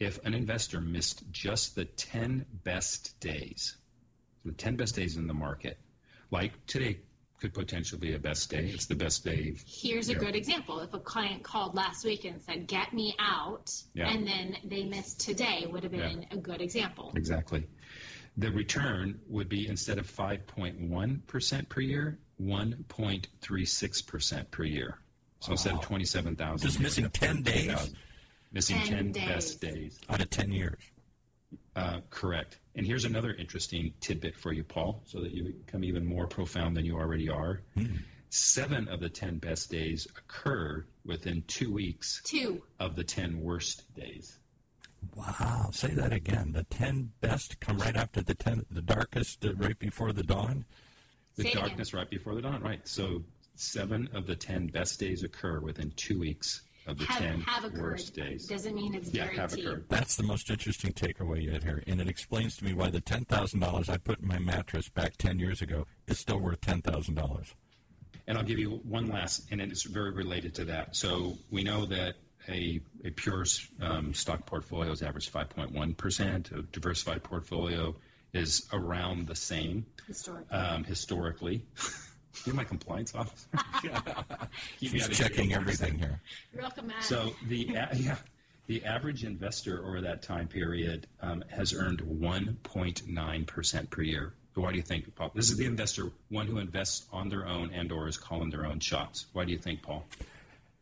If 0.00 0.18
an 0.26 0.34
investor 0.34 0.80
missed 0.80 1.22
just 1.30 1.76
the 1.76 1.84
10 1.84 2.44
best 2.64 3.20
days, 3.20 3.76
the 4.44 4.50
10 4.50 4.74
best 4.74 4.96
days 4.96 5.16
in 5.16 5.28
the 5.28 5.34
market, 5.34 5.78
like 6.32 6.50
today 6.66 6.98
could 7.40 7.54
potentially 7.54 8.00
be 8.00 8.14
a 8.14 8.18
best 8.18 8.50
day. 8.50 8.68
It's 8.74 8.86
the 8.86 8.96
best 8.96 9.24
day. 9.24 9.54
Here's 9.64 10.08
a 10.08 10.16
good 10.16 10.34
example. 10.34 10.80
If 10.80 10.92
a 10.92 10.98
client 10.98 11.44
called 11.44 11.76
last 11.76 12.04
week 12.04 12.24
and 12.24 12.42
said, 12.42 12.66
"Get 12.66 12.92
me 12.92 13.14
out," 13.18 13.72
yeah. 13.94 14.08
and 14.10 14.26
then 14.26 14.56
they 14.64 14.84
missed 14.84 15.20
today, 15.20 15.66
would 15.70 15.84
have 15.84 15.92
been 15.92 16.22
yeah. 16.22 16.36
a 16.36 16.36
good 16.36 16.60
example. 16.60 17.12
Exactly 17.14 17.66
the 18.40 18.50
return 18.50 19.20
would 19.28 19.48
be 19.48 19.68
instead 19.68 19.98
of 19.98 20.10
5.1% 20.10 21.68
per 21.68 21.80
year, 21.80 22.18
1.36% 22.42 24.50
per 24.50 24.64
year. 24.64 24.98
So 25.40 25.50
wow. 25.50 25.52
instead 25.52 25.74
of 25.74 25.82
27,000. 25.82 26.66
Just 26.66 26.80
missing 26.80 27.10
10 27.10 27.42
days? 27.42 27.92
Missing 28.52 28.78
10, 28.78 28.88
10 28.88 29.12
days. 29.12 29.28
best 29.28 29.60
days. 29.60 30.00
Out 30.08 30.20
of 30.20 30.30
10 30.30 30.50
years. 30.52 30.80
Uh, 31.76 32.00
correct. 32.10 32.58
And 32.74 32.84
here's 32.86 33.04
another 33.04 33.32
interesting 33.32 33.92
tidbit 34.00 34.36
for 34.36 34.52
you, 34.52 34.64
Paul, 34.64 35.02
so 35.04 35.20
that 35.20 35.32
you 35.32 35.44
become 35.44 35.84
even 35.84 36.04
more 36.06 36.26
profound 36.26 36.76
than 36.76 36.84
you 36.84 36.96
already 36.96 37.28
are. 37.28 37.62
Hmm. 37.74 37.96
Seven 38.30 38.88
of 38.88 39.00
the 39.00 39.08
10 39.08 39.38
best 39.38 39.70
days 39.70 40.08
occur 40.16 40.84
within 41.04 41.42
two 41.46 41.72
weeks 41.72 42.22
two. 42.24 42.62
of 42.78 42.96
the 42.96 43.04
10 43.04 43.40
worst 43.40 43.82
days. 43.94 44.38
Wow. 45.14 45.70
Say 45.72 45.90
that 45.90 46.12
again. 46.12 46.52
The 46.52 46.64
10 46.64 47.12
best 47.20 47.60
come 47.60 47.78
right 47.78 47.96
after 47.96 48.22
the 48.22 48.34
10, 48.34 48.66
the 48.70 48.82
darkest 48.82 49.44
uh, 49.44 49.54
right 49.54 49.78
before 49.78 50.12
the 50.12 50.22
dawn? 50.22 50.64
The 51.36 51.44
Say 51.44 51.52
darkness 51.52 51.94
right 51.94 52.08
before 52.08 52.34
the 52.34 52.42
dawn, 52.42 52.62
right. 52.62 52.86
So 52.86 53.22
seven 53.54 54.08
of 54.14 54.26
the 54.26 54.36
10 54.36 54.68
best 54.68 54.98
days 55.00 55.22
occur 55.22 55.60
within 55.60 55.92
two 55.96 56.18
weeks 56.18 56.62
of 56.86 56.98
the 56.98 57.04
have, 57.04 57.18
10 57.18 57.40
have 57.42 57.72
worst 57.74 58.14
days. 58.14 58.46
Doesn't 58.46 58.74
mean 58.74 58.94
it's 58.94 59.12
yeah, 59.12 59.26
have 59.26 59.52
occurred. 59.52 59.84
That's 59.88 60.16
the 60.16 60.22
most 60.22 60.50
interesting 60.50 60.92
takeaway 60.92 61.44
yet 61.44 61.62
here. 61.62 61.82
And 61.86 62.00
it 62.00 62.08
explains 62.08 62.56
to 62.56 62.64
me 62.64 62.72
why 62.72 62.90
the 62.90 63.00
$10,000 63.00 63.88
I 63.88 63.96
put 63.98 64.20
in 64.20 64.28
my 64.28 64.38
mattress 64.38 64.88
back 64.88 65.16
10 65.16 65.38
years 65.38 65.62
ago 65.62 65.86
is 66.06 66.18
still 66.18 66.38
worth 66.38 66.60
$10,000. 66.60 67.54
And 68.26 68.38
I'll 68.38 68.44
give 68.44 68.58
you 68.58 68.80
one 68.84 69.08
last, 69.08 69.46
and 69.50 69.60
it's 69.60 69.82
very 69.82 70.12
related 70.12 70.54
to 70.56 70.66
that. 70.66 70.94
So 70.94 71.38
we 71.50 71.64
know 71.64 71.86
that 71.86 72.14
a, 72.48 72.80
a 73.04 73.10
pure 73.10 73.44
um, 73.80 74.14
stock 74.14 74.46
portfolio 74.46 74.90
is 74.92 75.02
average 75.02 75.30
5.1%. 75.32 76.58
A 76.58 76.62
diversified 76.62 77.22
portfolio 77.22 77.94
is 78.32 78.66
around 78.72 79.26
the 79.26 79.34
same 79.34 79.86
historically. 80.06 80.56
Um, 80.56 80.84
historically. 80.84 81.64
You're 82.44 82.54
my 82.54 82.64
compliance 82.64 83.14
officer. 83.14 83.48
She's 84.80 85.08
checking 85.08 85.52
everything 85.52 85.98
here. 85.98 86.20
You're 86.52 86.62
welcome, 86.62 86.86
Matt. 86.86 87.02
So 87.04 87.34
the 87.48 87.56
yeah, 87.56 88.16
the 88.66 88.84
average 88.84 89.24
investor 89.24 89.84
over 89.84 90.02
that 90.02 90.22
time 90.22 90.46
period 90.46 91.08
um, 91.20 91.44
has 91.50 91.74
earned 91.74 92.00
1.9 92.00 93.46
percent 93.46 93.90
per 93.90 94.02
year. 94.02 94.32
So 94.54 94.62
why 94.62 94.70
do 94.70 94.76
you 94.76 94.82
think, 94.82 95.14
Paul? 95.16 95.32
This 95.34 95.50
is 95.50 95.56
the 95.56 95.66
investor, 95.66 96.10
one 96.28 96.46
who 96.46 96.58
invests 96.58 97.06
on 97.12 97.28
their 97.28 97.46
own 97.46 97.72
and/or 97.72 98.08
is 98.08 98.16
calling 98.16 98.50
their 98.50 98.64
own 98.64 98.80
shots. 98.80 99.26
Why 99.32 99.44
do 99.44 99.52
you 99.52 99.58
think, 99.58 99.82
Paul? 99.82 100.04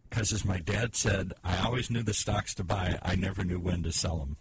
Because 0.09 0.33
as 0.33 0.44
my 0.44 0.59
dad 0.59 0.97
said, 0.97 1.33
I 1.44 1.59
always 1.64 1.90
knew 1.90 2.03
the 2.03 2.14
stocks 2.14 2.55
to 2.55 2.64
buy. 2.64 2.99
I 3.03 3.14
never 3.14 3.44
knew 3.44 3.61
when 3.61 3.83
to 3.83 3.92
sell 3.92 4.18
them. 4.18 4.37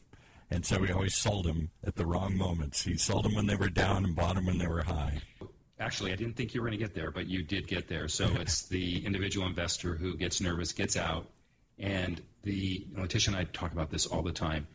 And 0.50 0.66
so 0.66 0.82
he 0.84 0.94
always 0.94 1.16
sold 1.16 1.46
them 1.46 1.72
at 1.84 1.96
the 1.96 2.06
wrong 2.06 2.38
moments. 2.38 2.84
He 2.84 2.98
sold 2.98 3.26
them 3.26 3.36
when 3.36 3.48
they 3.48 3.56
were 3.56 3.70
down 3.70 4.06
and 4.06 4.16
bought 4.16 4.36
them 4.36 4.46
when 4.46 4.58
they 4.58 4.68
were 4.68 4.84
high. 4.84 5.22
Actually, 5.80 6.14
I 6.14 6.16
didn't 6.16 6.36
think 6.36 6.54
you 6.54 6.62
were 6.62 6.68
going 6.68 6.80
to 6.80 6.84
get 6.84 6.96
there, 6.96 7.12
but 7.12 7.28
you 7.28 7.44
did 7.44 7.68
get 7.68 7.88
there. 7.88 8.08
So 8.08 8.26
it's 8.40 8.68
the 8.68 9.06
individual 9.06 9.46
investor 9.46 9.96
who 9.96 10.16
gets 10.16 10.40
nervous, 10.40 10.72
gets 10.72 10.96
out, 10.96 11.28
and 11.78 12.22
the 12.44 12.88
Letitia 12.96 13.34
and 13.34 13.42
I 13.42 13.44
talk 13.44 13.74
about 13.74 13.90
this 13.90 14.06
all 14.06 14.24
the 14.24 14.32
time. 14.32 14.68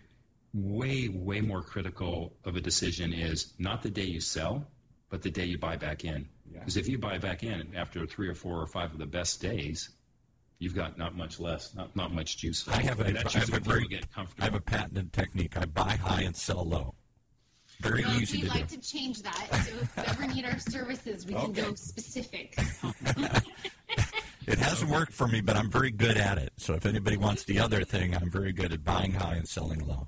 Way, 0.52 1.08
way 1.08 1.40
more 1.40 1.62
critical 1.62 2.34
of 2.44 2.56
a 2.56 2.60
decision 2.60 3.14
is 3.14 3.54
not 3.58 3.82
the 3.82 3.90
day 3.90 4.04
you 4.04 4.20
sell, 4.20 4.66
but 5.08 5.22
the 5.22 5.30
day 5.30 5.46
you 5.46 5.58
buy 5.58 5.76
back 5.76 6.04
in. 6.04 6.28
Because 6.52 6.76
yeah. 6.76 6.80
if 6.80 6.88
you 6.88 6.98
buy 6.98 7.16
back 7.16 7.42
in 7.42 7.74
after 7.74 8.06
three 8.06 8.28
or 8.28 8.34
four 8.34 8.60
or 8.60 8.66
five 8.66 8.92
of 8.92 8.98
the 8.98 9.06
best 9.06 9.40
days, 9.40 9.88
you've 10.62 10.74
got 10.76 10.96
not 10.96 11.16
much 11.16 11.40
less, 11.40 11.74
not, 11.74 11.94
not 11.96 12.14
much 12.14 12.36
juice. 12.36 12.66
I 12.68 12.82
have 12.82 13.00
a, 13.00 13.06
I 13.06 13.38
have 13.38 13.52
a 13.52 13.60
very, 13.60 14.00
I 14.16 14.44
have 14.44 14.54
a 14.54 14.60
patented 14.60 15.12
technique. 15.12 15.56
I 15.56 15.64
buy 15.64 15.96
high 15.96 16.22
and 16.22 16.36
sell 16.36 16.64
low. 16.64 16.94
Very 17.80 18.04
well, 18.04 18.20
easy 18.20 18.42
to 18.42 18.46
do. 18.46 18.52
We'd 18.52 18.60
like 18.60 18.68
to 18.68 18.80
change 18.80 19.22
that. 19.22 19.48
So 19.50 19.74
if 19.74 19.96
you 19.96 20.02
ever 20.06 20.26
need 20.28 20.44
our 20.44 20.58
services, 20.60 21.26
we 21.26 21.34
can 21.34 21.52
go 21.52 21.74
specific. 21.74 22.56
it 24.46 24.58
hasn't 24.58 24.88
worked 24.88 25.12
for 25.12 25.26
me, 25.26 25.40
but 25.40 25.56
I'm 25.56 25.68
very 25.68 25.90
good 25.90 26.16
at 26.16 26.38
it. 26.38 26.52
So 26.58 26.74
if 26.74 26.86
anybody 26.86 27.16
wants 27.16 27.42
the 27.42 27.58
other 27.58 27.82
thing, 27.82 28.14
I'm 28.14 28.30
very 28.30 28.52
good 28.52 28.72
at 28.72 28.84
buying 28.84 29.14
high 29.14 29.34
and 29.34 29.48
selling 29.48 29.84
low. 29.84 30.06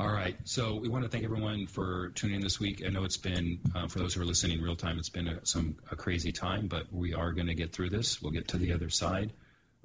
All 0.00 0.08
right. 0.08 0.34
So 0.44 0.76
we 0.76 0.88
want 0.88 1.04
to 1.04 1.10
thank 1.10 1.24
everyone 1.24 1.66
for 1.66 2.08
tuning 2.14 2.36
in 2.36 2.40
this 2.40 2.58
week. 2.58 2.82
I 2.86 2.88
know 2.88 3.04
it's 3.04 3.18
been, 3.18 3.60
uh, 3.74 3.86
for 3.86 3.98
those 3.98 4.14
who 4.14 4.22
are 4.22 4.24
listening 4.24 4.62
real 4.62 4.74
time, 4.74 4.98
it's 4.98 5.10
been 5.10 5.28
a, 5.28 5.44
some 5.44 5.76
a 5.90 5.96
crazy 5.96 6.32
time, 6.32 6.68
but 6.68 6.90
we 6.90 7.12
are 7.12 7.32
going 7.32 7.48
to 7.48 7.54
get 7.54 7.74
through 7.74 7.90
this. 7.90 8.22
We'll 8.22 8.32
get 8.32 8.48
to 8.48 8.56
the 8.56 8.72
other 8.72 8.88
side. 8.88 9.34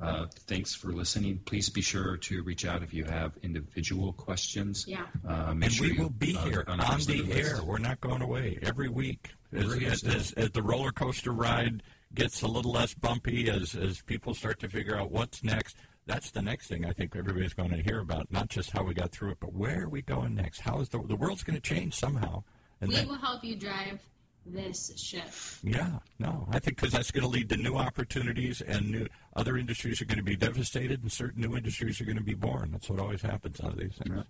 Uh, 0.01 0.27
thanks 0.47 0.73
for 0.73 0.93
listening. 0.93 1.39
Please 1.39 1.67
be 1.67 1.81
sure 1.81 2.15
to 2.15 2.43
reach 2.43 2.65
out 2.65 2.81
if 2.81 2.93
you 2.93 3.03
have 3.03 3.33
individual 3.43 4.13
questions. 4.13 4.85
Yeah. 4.87 5.03
Uh, 5.27 5.53
and 5.61 5.77
we 5.81 5.91
will 5.91 6.11
be 6.11 6.37
uh, 6.37 6.45
here 6.45 6.63
on, 6.65 6.79
on 6.79 7.01
the 7.01 7.33
air. 7.33 7.59
We're 7.61 7.79
not 7.79 7.99
going 7.99 8.21
away 8.21 8.57
every 8.61 8.87
week. 8.87 9.31
As, 9.51 9.73
as, 9.73 10.03
as, 10.05 10.31
as, 10.31 10.51
the 10.51 10.63
roller 10.63 10.93
coaster 10.93 11.33
ride 11.33 11.83
gets 12.13 12.41
a 12.41 12.47
little 12.47 12.71
less 12.71 12.93
bumpy, 12.93 13.49
as, 13.49 13.75
as 13.75 14.01
people 14.01 14.33
start 14.33 14.61
to 14.61 14.69
figure 14.69 14.97
out 14.97 15.11
what's 15.11 15.43
next, 15.43 15.75
that's 16.05 16.31
the 16.31 16.41
next 16.41 16.67
thing 16.67 16.85
I 16.85 16.91
think 16.91 17.15
everybody's 17.15 17.53
going 17.53 17.71
to 17.71 17.81
hear 17.81 17.99
about. 17.99 18.31
Not 18.31 18.49
just 18.49 18.71
how 18.71 18.83
we 18.83 18.93
got 18.93 19.11
through 19.11 19.31
it, 19.31 19.37
but 19.39 19.53
where 19.53 19.83
are 19.83 19.89
we 19.89 20.01
going 20.01 20.35
next? 20.35 20.61
How 20.61 20.79
is 20.79 20.89
the 20.89 20.99
the 20.99 21.15
world's 21.15 21.43
going 21.43 21.59
to 21.59 21.61
change 21.61 21.95
somehow? 21.95 22.43
And 22.81 22.91
we 22.91 23.05
will 23.05 23.15
help 23.15 23.43
you 23.43 23.55
drive 23.55 23.99
this 24.45 24.91
ship. 24.97 25.29
Yeah, 25.63 25.99
no, 26.19 26.47
I 26.51 26.59
think 26.59 26.77
because 26.77 26.91
that's 26.91 27.11
going 27.11 27.23
to 27.23 27.29
lead 27.29 27.49
to 27.49 27.57
new 27.57 27.75
opportunities, 27.75 28.61
and 28.61 28.91
new 28.91 29.07
other 29.35 29.57
industries 29.57 30.01
are 30.01 30.05
going 30.05 30.19
to 30.19 30.23
be 30.23 30.35
devastated, 30.35 31.01
and 31.01 31.11
certain 31.11 31.41
new 31.41 31.55
industries 31.55 31.99
are 32.01 32.05
going 32.05 32.17
to 32.17 32.23
be 32.23 32.35
born. 32.35 32.71
That's 32.71 32.89
what 32.89 32.99
always 32.99 33.21
happens 33.21 33.59
out 33.61 33.71
of 33.71 33.77
these 33.77 33.95
things. 33.95 34.23